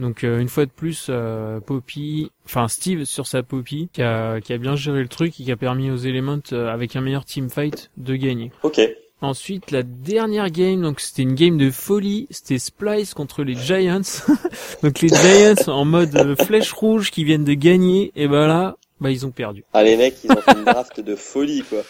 Donc 0.01 0.25
euh, 0.25 0.41
une 0.41 0.49
fois 0.49 0.67
de 0.67 0.73
plus, 0.73 1.07
euh, 1.11 1.61
Poppy, 1.61 2.33
enfin 2.45 2.67
Steve 2.67 3.05
sur 3.05 3.29
sa 3.29 3.45
Poppy, 3.45 3.89
qui 3.93 4.03
a, 4.03 4.41
qui 4.41 4.53
a 4.53 4.59
bien 4.59 4.75
géré 4.75 5.01
le 5.01 5.07
truc 5.07 5.39
et 5.39 5.45
qui 5.45 5.53
a 5.53 5.57
permis 5.57 5.89
aux 5.93 5.97
Elements, 5.97 6.41
euh, 6.53 6.73
avec 6.73 6.97
un 6.97 7.03
meilleur 7.03 7.25
team 7.25 7.49
fight, 7.51 7.93
de 7.97 8.17
gagner. 8.17 8.51
Ok. 8.65 8.81
Ensuite, 9.21 9.71
la 9.71 9.85
dernière 9.85 10.51
game, 10.51 10.83
donc 10.83 10.99
c'était 10.99 11.23
une 11.23 11.37
game 11.37 11.57
de 11.57 11.71
folie, 11.71 12.27
c'était 12.31 12.59
Splice 12.59 13.15
contre 13.15 13.45
les 13.45 13.55
Giants. 13.55 14.01
donc 14.83 15.01
les 15.01 15.09
Giants 15.09 15.69
en 15.69 15.85
mode 15.85 16.17
euh, 16.17 16.35
flèche 16.35 16.73
rouge 16.73 17.13
qui 17.13 17.23
viennent 17.23 17.45
de 17.45 17.55
gagner, 17.55 18.11
et 18.17 18.27
ben 18.27 18.49
là, 18.49 18.77
bah 19.01 19.13
ils 19.13 19.25
ont 19.25 19.31
perdu. 19.31 19.63
Ah, 19.73 19.85
les 19.85 19.97
mecs, 19.97 20.17
ils 20.25 20.33
ont 20.33 20.41
fait 20.41 20.59
une 20.59 20.65
draft 20.65 20.99
de 20.99 21.15
folie, 21.15 21.63
quoi. 21.63 21.83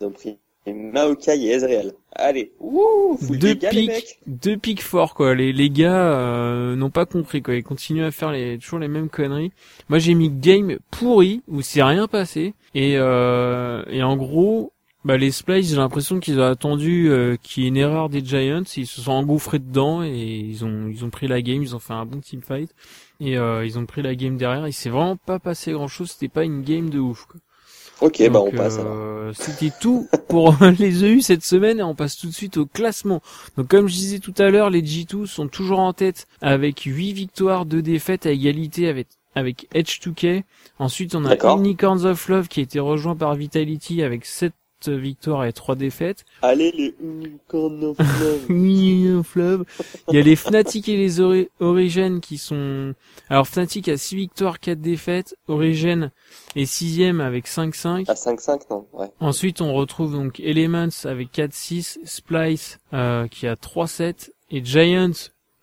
Ils 0.00 0.06
ont 0.06 0.12
pris 0.12 0.38
Maokai 0.72 1.36
et 1.36 1.50
Ezreal. 1.50 1.94
Allez. 2.18 2.52
Deux 3.30 3.54
pics, 3.54 4.18
deux 4.26 4.56
pics 4.56 4.82
forts 4.82 5.14
quoi. 5.14 5.36
Les 5.36 5.52
les 5.52 5.70
gars 5.70 5.94
euh, 5.94 6.74
n'ont 6.74 6.90
pas 6.90 7.06
compris 7.06 7.42
quoi. 7.42 7.54
Ils 7.54 7.62
continuent 7.62 8.04
à 8.04 8.10
faire 8.10 8.32
les 8.32 8.58
toujours 8.58 8.80
les 8.80 8.88
mêmes 8.88 9.08
conneries. 9.08 9.52
Moi 9.88 10.00
j'ai 10.00 10.14
mis 10.14 10.28
game 10.28 10.78
pourri 10.90 11.42
où 11.46 11.62
c'est 11.62 11.82
rien 11.82 12.08
passé 12.08 12.54
et 12.74 12.96
euh, 12.96 13.84
et 13.88 14.02
en 14.02 14.16
gros 14.16 14.72
bah 15.04 15.16
les 15.16 15.30
splice 15.30 15.70
j'ai 15.70 15.76
l'impression 15.76 16.18
qu'ils 16.18 16.40
ont 16.40 16.50
attendu 16.50 17.08
euh, 17.08 17.36
qu'il 17.40 17.62
y 17.62 17.66
ait 17.66 17.68
une 17.68 17.76
erreur 17.76 18.08
des 18.08 18.24
Giants. 18.24 18.64
Ils 18.76 18.88
se 18.88 19.00
sont 19.00 19.12
engouffrés 19.12 19.60
dedans 19.60 20.02
et 20.02 20.10
ils 20.10 20.64
ont 20.64 20.88
ils 20.88 21.04
ont 21.04 21.10
pris 21.10 21.28
la 21.28 21.40
game. 21.40 21.62
Ils 21.62 21.76
ont 21.76 21.78
fait 21.78 21.94
un 21.94 22.04
bon 22.04 22.18
team 22.18 22.42
fight 22.42 22.74
et 23.20 23.38
euh, 23.38 23.64
ils 23.64 23.78
ont 23.78 23.86
pris 23.86 24.02
la 24.02 24.16
game 24.16 24.36
derrière. 24.36 24.66
Il 24.66 24.72
s'est 24.72 24.90
vraiment 24.90 25.16
pas 25.16 25.38
passé 25.38 25.70
grand 25.70 25.86
chose. 25.88 26.10
C'était 26.10 26.26
pas 26.26 26.42
une 26.42 26.62
game 26.62 26.90
de 26.90 26.98
ouf. 26.98 27.26
Quoi. 27.26 27.40
Ok, 28.00 28.22
bah, 28.30 28.40
on 28.40 28.52
passe, 28.52 28.78
euh, 28.78 29.32
C'était 29.34 29.72
tout 29.80 30.08
pour 30.28 30.54
les 30.78 31.04
EU 31.04 31.20
cette 31.20 31.44
semaine 31.44 31.80
et 31.80 31.82
on 31.82 31.94
passe 31.94 32.16
tout 32.16 32.28
de 32.28 32.32
suite 32.32 32.56
au 32.56 32.66
classement. 32.66 33.22
Donc 33.56 33.68
comme 33.68 33.88
je 33.88 33.94
disais 33.94 34.18
tout 34.20 34.34
à 34.38 34.50
l'heure, 34.50 34.70
les 34.70 34.82
G2 34.82 35.26
sont 35.26 35.48
toujours 35.48 35.80
en 35.80 35.92
tête 35.92 36.26
avec 36.40 36.82
8 36.82 37.12
victoires, 37.12 37.66
2 37.66 37.82
défaites 37.82 38.26
à 38.26 38.30
égalité 38.30 38.88
avec 38.88 39.08
avec 39.34 39.68
H2K. 39.74 40.42
Ensuite, 40.78 41.14
on 41.14 41.24
a. 41.24 41.36
Unicorns 41.56 42.04
of 42.04 42.28
Love 42.28 42.48
qui 42.48 42.60
a 42.60 42.62
été 42.62 42.80
rejoint 42.80 43.14
par 43.14 43.34
Vitality 43.34 44.02
avec 44.02 44.24
7 44.24 44.52
victoires 44.86 45.44
et 45.44 45.52
3 45.52 45.74
défaites. 45.74 46.24
Allez, 46.42 46.70
les. 46.70 46.94
Il 50.08 50.14
y 50.14 50.18
a 50.18 50.22
les 50.22 50.36
Fnatic 50.36 50.88
et 50.88 50.96
les 50.96 51.20
Ori- 51.20 51.48
Origin 51.58 52.20
qui 52.20 52.38
sont... 52.38 52.94
Alors 53.28 53.48
Fnatic 53.48 53.88
a 53.88 53.96
6 53.96 54.14
victoires, 54.14 54.60
4 54.60 54.80
défaites. 54.80 55.34
Origin 55.48 56.12
est 56.54 56.70
6ème 56.70 57.20
avec 57.20 57.48
5-5. 57.48 58.08
À 58.08 58.14
5-5, 58.14 58.60
non, 58.70 58.86
ouais. 58.92 59.08
Ensuite, 59.20 59.60
on 59.60 59.74
retrouve 59.74 60.12
donc 60.12 60.40
Elements 60.40 60.88
avec 61.04 61.32
4-6, 61.32 61.98
Splice 62.04 62.78
euh, 62.92 63.26
qui 63.26 63.46
a 63.46 63.54
3-7 63.54 64.30
et 64.50 64.64
Giant 64.64 65.10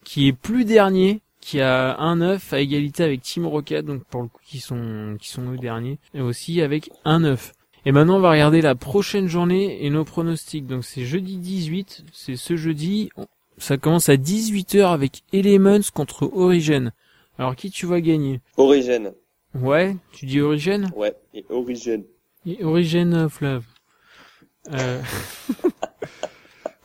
qui 0.04 0.28
est 0.28 0.34
plus 0.34 0.66
dernier, 0.66 1.22
qui 1.42 1.62
a 1.62 1.98
1-9 2.00 2.54
à 2.54 2.60
égalité 2.60 3.04
avec 3.04 3.22
Team 3.22 3.48
Rocket, 3.48 3.86
donc 3.86 4.04
pour 4.06 4.22
le 4.22 4.28
coup 4.28 4.42
qui 4.46 4.60
sont 4.60 5.16
qui 5.20 5.30
sont 5.30 5.44
eux 5.52 5.58
derniers, 5.58 5.98
et 6.14 6.22
aussi 6.22 6.62
avec 6.62 6.92
1-9. 7.06 7.52
Et 7.86 7.92
maintenant, 7.92 8.18
on 8.18 8.20
va 8.20 8.32
regarder 8.32 8.62
la 8.62 8.74
prochaine 8.76 9.28
journée 9.28 9.86
et 9.86 9.90
nos 9.90 10.06
pronostics. 10.06 10.66
Donc 10.66 10.84
c'est 10.84 11.06
jeudi 11.06 11.38
18, 11.38 12.04
c'est 12.12 12.36
ce 12.36 12.56
jeudi. 12.56 13.10
Ça 13.58 13.78
commence 13.78 14.10
à 14.10 14.16
18h 14.16 14.92
avec 14.92 15.22
Elements 15.32 15.80
contre 15.94 16.30
Origin. 16.34 16.92
Alors 17.38 17.56
qui 17.56 17.70
tu 17.70 17.86
vas 17.86 18.02
gagner? 18.02 18.42
Origin. 18.58 19.12
Ouais, 19.54 19.96
tu 20.12 20.26
dis 20.26 20.42
Origin 20.42 20.90
Ouais. 20.96 21.16
Et 21.34 21.46
Origin. 21.50 22.04
et 22.46 22.64
Origin 22.64 23.14
of 23.14 23.40
Love. 23.42 23.64
Euh... 24.74 25.02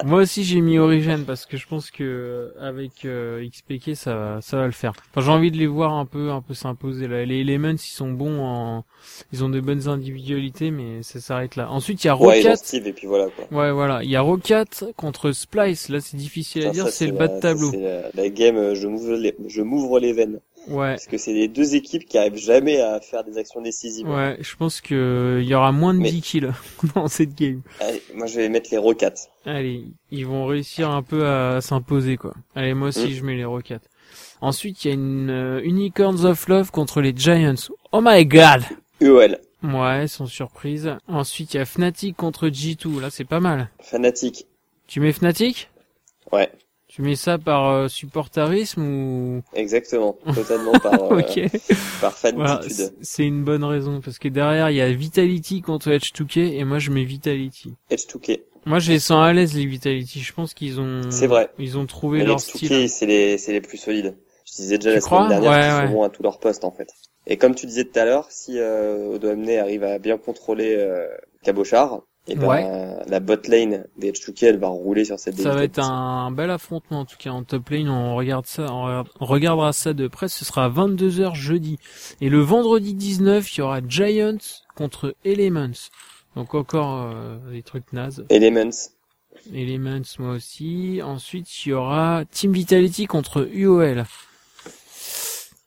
Moi 0.05 0.23
aussi 0.23 0.45
j'ai 0.45 0.61
mis 0.61 0.79
Origin 0.79 1.25
parce 1.27 1.47
que 1.47 1.57
je 1.57 1.67
pense 1.67 1.91
que 1.91 2.03
euh, 2.03 2.51
avec 2.61 3.05
euh, 3.05 3.47
XPK 3.47 3.95
ça 3.97 4.15
va 4.15 4.41
ça 4.41 4.57
va 4.57 4.67
le 4.67 4.73
faire. 4.73 4.93
Enfin, 5.11 5.25
j'ai 5.25 5.31
envie 5.33 5.51
de 5.51 5.57
les 5.57 5.67
voir 5.67 5.93
un 5.95 6.07
peu 6.07 6.31
un 6.31 6.41
peu 6.41 6.55
s'imposer 6.55 7.09
là. 7.09 7.25
Les 7.25 7.41
Elements 7.41 7.71
ils 7.71 7.79
sont 7.79 8.11
bons 8.11 8.41
en 8.41 8.85
ils 9.33 9.45
ont 9.45 9.49
de 9.49 9.61
bonnes 9.61 9.89
individualités 9.89 10.71
mais 10.71 11.03
ça 11.03 11.21
s'arrête 11.21 11.57
là. 11.57 11.71
Ensuite 11.71 12.03
il 12.05 12.07
y 12.07 12.11
a 12.11 12.17
Ouais, 12.17 12.37
Rocket. 12.39 12.57
Steve 12.59 12.87
et 12.87 12.93
puis 12.93 13.07
voilà, 13.07 13.27
quoi. 13.31 13.45
Ouais 13.59 13.73
voilà, 13.73 14.03
il 14.03 14.11
y 14.11 14.17
a 14.17 14.21
Rocket 14.21 14.85
contre 14.97 15.33
Splice. 15.33 15.89
Là 15.89 16.01
c'est 16.01 16.17
difficile 16.17 16.63
à 16.63 16.67
Ça, 16.67 16.73
dire, 16.73 16.89
c'est 16.89 17.07
le 17.07 17.13
bas 17.13 17.29
de 17.29 17.41
tableau. 17.41 17.73
La, 17.73 18.11
la 18.15 18.29
game, 18.29 18.57
euh, 18.57 18.75
je 18.75 18.87
m'ouvre 18.89 19.15
les, 19.15 19.35
je 19.47 19.63
m'ouvre 19.63 19.99
les 20.01 20.13
veines. 20.13 20.41
Ouais. 20.69 20.91
Parce 20.93 21.07
que 21.07 21.17
c'est 21.19 21.33
les 21.33 21.49
deux 21.49 21.75
équipes 21.75 22.05
qui 22.07 22.19
arrivent 22.19 22.37
jamais 22.37 22.81
à 22.81 23.01
faire 23.01 23.25
des 23.25 23.39
actions 23.39 23.61
décisives. 23.63 24.09
Ouais, 24.09 24.37
je 24.41 24.55
pense 24.57 24.81
que 24.81 25.39
il 25.43 25.49
y 25.49 25.55
aura 25.55 25.73
moins 25.73 25.95
de 25.95 26.01
Mais- 26.01 26.11
10 26.11 26.21
kills 26.23 26.53
dans 26.95 27.09
cette 27.09 27.35
game. 27.35 27.63
Allez, 27.81 28.03
moi 28.15 28.27
je 28.27 28.37
vais 28.37 28.49
mettre 28.49 28.69
les 28.71 28.79
Rockets. 28.79 29.31
Allez, 29.47 29.85
ils 30.11 30.27
vont 30.27 30.47
réussir 30.47 30.91
un 30.91 31.03
peu 31.03 31.27
à 31.27 31.61
s'imposer 31.61 32.17
quoi. 32.17 32.35
Allez, 32.55 32.75
moi 32.75 32.89
aussi 32.89 33.07
Mm. 33.07 33.11
je 33.15 33.25
mets 33.25 33.37
les 33.37 33.45
Rockets. 33.45 33.83
Ensuite, 34.43 34.85
il 34.85 34.89
y 34.89 34.91
a 34.91 34.95
une 34.95 35.31
euh, 35.31 35.61
Unicorns 35.63 36.25
of 36.25 36.49
Love 36.49 36.71
contre 36.71 37.01
les 37.01 37.13
Giants. 37.17 37.55
Oh 37.93 38.01
my 38.03 38.25
god 38.27 38.63
UOL. 39.01 39.39
Ouais, 39.63 40.07
sans 40.09 40.25
surprise. 40.27 40.91
Ensuite, 41.09 41.53
il 41.55 41.59
y 41.59 41.61
a 41.61 41.67
Fnatic 41.67 42.17
contre 42.17 42.49
G2. 42.49 43.01
Là, 43.01 43.11
c'est 43.11 43.25
pas 43.27 43.41
mal. 43.41 43.71
Fanatique. 43.81 44.47
Tu 44.87 45.01
mets 45.01 45.13
Fnatic? 45.13 45.69
Ouais, 46.33 46.51
Tu 46.93 47.03
mets 47.03 47.15
ça 47.15 47.39
par 47.39 47.69
euh, 47.71 47.87
supportarisme 47.89 48.83
ou... 48.83 49.43
exactement. 49.55 50.19
Totalement 50.35 50.73
par, 50.73 50.95
euh, 51.13 51.21
Ok. 51.21 51.41
par 52.01 52.17
Voilà, 52.35 52.61
c'est 53.01 53.25
une 53.25 53.45
bonne 53.45 53.63
raison. 53.63 54.01
Parce 54.01 54.19
que 54.19 54.27
derrière, 54.27 54.71
il 54.71 54.77
y 54.77 54.81
a 54.81 54.91
Vitality 54.91 55.63
contre 55.63 55.91
H2K 55.91 56.55
et 56.59 56.65
moi, 56.65 56.81
je 56.81 56.91
mets 56.91 57.05
Vitality. 57.05 57.75
H2K. 57.93 58.41
Moi, 58.67 58.81
je 58.81 58.91
les 58.91 58.99
sens 58.99 59.25
à 59.25 59.33
l'aise, 59.33 59.55
les 59.55 59.67
Vitality. 59.67 60.21
Je 60.21 60.33
pense 60.33 60.53
qu'ils 60.53 60.81
ont... 60.81 61.03
C'est 61.11 61.29
vrai. 61.29 61.49
Ils 61.61 61.79
ont 61.79 61.87
trouvé 61.87 62.19
Mais 62.19 62.25
leur 62.25 62.41
style. 62.41 62.69
H2K, 62.69 62.89
c'est 62.89 63.07
les, 63.07 63.39
c'est 63.39 63.53
les 63.53 63.61
plus 63.61 63.79
solides. 63.79 64.17
Je 64.45 64.57
disais 64.57 64.79
déjà 64.79 64.91
Tu 64.91 64.95
la 64.97 65.01
semaine 65.01 65.29
dernière 65.29 65.51
Ouais, 65.53 65.61
qu'ils 65.61 65.75
ouais. 65.81 65.87
sont 65.87 65.93
bons 65.93 66.03
à 66.03 66.09
tous 66.11 66.23
leurs 66.25 66.41
postes, 66.41 66.65
en 66.65 66.73
fait. 66.73 66.89
Et 67.29 67.37
comme 67.37 67.55
tu 67.55 67.67
disais 67.67 67.85
tout 67.85 67.99
à 68.01 68.05
l'heure, 68.05 68.27
si 68.31 68.59
euh, 68.59 69.15
Odoamne 69.15 69.49
arrive 69.51 69.85
à 69.85 69.99
bien 69.99 70.19
contrôler 70.19 70.75
euh, 70.77 71.07
Cabochard, 71.45 72.01
et 72.29 72.35
ben, 72.37 72.49
Ouais. 72.49 73.05
la 73.09 73.19
bot 73.21 73.37
lane 73.49 73.87
des 73.97 74.13
H2K, 74.13 74.45
elle 74.47 74.59
va 74.59 74.69
rouler 74.69 75.05
sur 75.05 75.19
cette 75.19 75.41
Ça 75.41 75.53
va 75.53 75.65
être 75.65 75.79
un 75.81 76.31
bel 76.31 76.51
affrontement 76.51 77.01
en 77.01 77.05
tout 77.05 77.17
cas 77.19 77.31
en 77.31 77.43
top 77.43 77.69
lane. 77.71 77.89
On 77.89 78.15
regarde 78.15 78.47
ça, 78.47 78.67
on 78.73 78.85
regarde- 78.85 79.09
on 79.21 79.25
regardera 79.27 79.73
ça 79.73 79.93
de 79.93 80.07
près. 80.07 80.29
Ce 80.29 80.45
sera 80.45 80.67
à 80.67 80.69
22h 80.69 81.35
jeudi. 81.35 81.79
Et 82.21 82.29
le 82.29 82.41
vendredi 82.41 82.95
19, 82.95 83.57
il 83.57 83.59
y 83.61 83.63
aura 83.63 83.81
Giants 83.87 84.37
contre 84.77 85.15
Elements. 85.25 85.71
Donc 86.37 86.55
encore 86.55 87.11
euh, 87.13 87.39
des 87.51 87.63
trucs 87.63 87.93
nazes. 87.93 88.25
Elements. 88.29 88.71
Elements 89.55 90.03
moi 90.19 90.33
aussi. 90.35 91.01
Ensuite, 91.03 91.65
il 91.65 91.71
y 91.71 91.73
aura 91.73 92.25
Team 92.31 92.53
Vitality 92.53 93.07
contre 93.07 93.49
UOL. 93.53 94.05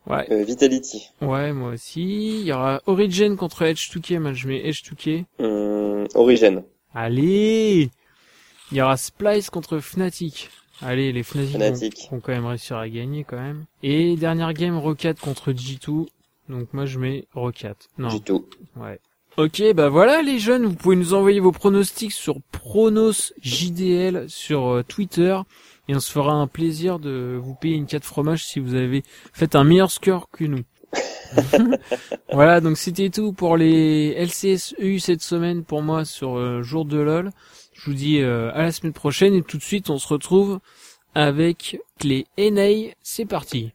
Ouais, 0.07 0.27
Euh, 0.31 0.43
Vitality. 0.43 1.09
ouais, 1.21 1.53
moi 1.53 1.69
aussi. 1.71 2.39
Il 2.41 2.45
y 2.45 2.51
aura 2.51 2.81
Origin 2.87 3.35
contre 3.37 3.63
H2K. 3.63 4.19
Moi, 4.19 4.33
je 4.33 4.47
mets 4.47 4.61
H2K. 4.69 5.25
Hum, 5.39 6.07
Origin. 6.13 6.63
Allez 6.93 7.89
Il 8.71 8.77
y 8.77 8.81
aura 8.81 8.97
Splice 8.97 9.49
contre 9.49 9.79
Fnatic. 9.79 10.49
Allez, 10.81 11.11
les 11.13 11.23
Fnatic, 11.23 11.55
Fnatic. 11.55 12.07
Vont, 12.09 12.17
vont 12.17 12.21
quand 12.21 12.31
même 12.33 12.45
réussir 12.45 12.77
à 12.77 12.89
gagner 12.89 13.23
quand 13.23 13.37
même. 13.39 13.65
Et 13.83 14.15
dernière 14.15 14.53
game, 14.53 14.77
Rocket 14.77 15.19
contre 15.19 15.51
G2. 15.53 16.07
Donc 16.49 16.73
moi 16.73 16.85
je 16.85 16.99
mets 16.99 17.25
Rocket. 17.33 17.77
Non, 17.97 18.09
Du 18.09 18.19
tout. 18.21 18.45
ouais. 18.75 18.99
Ok, 19.37 19.63
bah 19.73 19.89
voilà 19.89 20.21
les 20.21 20.37
jeunes, 20.37 20.65
vous 20.65 20.75
pouvez 20.75 20.95
nous 20.95 21.13
envoyer 21.15 21.39
vos 21.39 21.51
pronostics 21.51 22.11
sur 22.11 22.39
Pronos 22.51 23.33
JDL 23.41 24.25
sur 24.29 24.67
euh, 24.67 24.83
Twitter. 24.83 25.37
Et 25.87 25.95
on 25.95 25.99
se 25.99 26.11
fera 26.11 26.33
un 26.33 26.47
plaisir 26.47 26.99
de 26.99 27.39
vous 27.41 27.55
payer 27.55 27.75
une 27.75 27.87
4 27.87 28.03
fromage 28.03 28.45
si 28.45 28.59
vous 28.59 28.75
avez 28.75 29.03
fait 29.33 29.55
un 29.55 29.63
meilleur 29.63 29.91
score 29.91 30.29
que 30.29 30.45
nous. 30.45 30.63
voilà, 32.31 32.61
donc 32.61 32.77
c'était 32.77 33.09
tout 33.09 33.33
pour 33.33 33.57
les 33.57 34.13
LCSU 34.23 34.99
cette 34.99 35.21
semaine 35.21 35.63
pour 35.63 35.81
moi 35.81 36.05
sur 36.05 36.37
euh, 36.37 36.61
jour 36.61 36.85
de 36.85 36.97
LOL. 36.97 37.31
Je 37.73 37.85
vous 37.85 37.95
dis 37.95 38.19
euh, 38.19 38.51
à 38.53 38.63
la 38.63 38.71
semaine 38.71 38.93
prochaine 38.93 39.33
et 39.33 39.41
tout 39.41 39.57
de 39.57 39.63
suite 39.63 39.89
on 39.89 39.97
se 39.97 40.07
retrouve 40.07 40.59
avec 41.15 41.79
les 42.03 42.27
NA. 42.37 42.93
C'est 43.01 43.25
parti. 43.25 43.71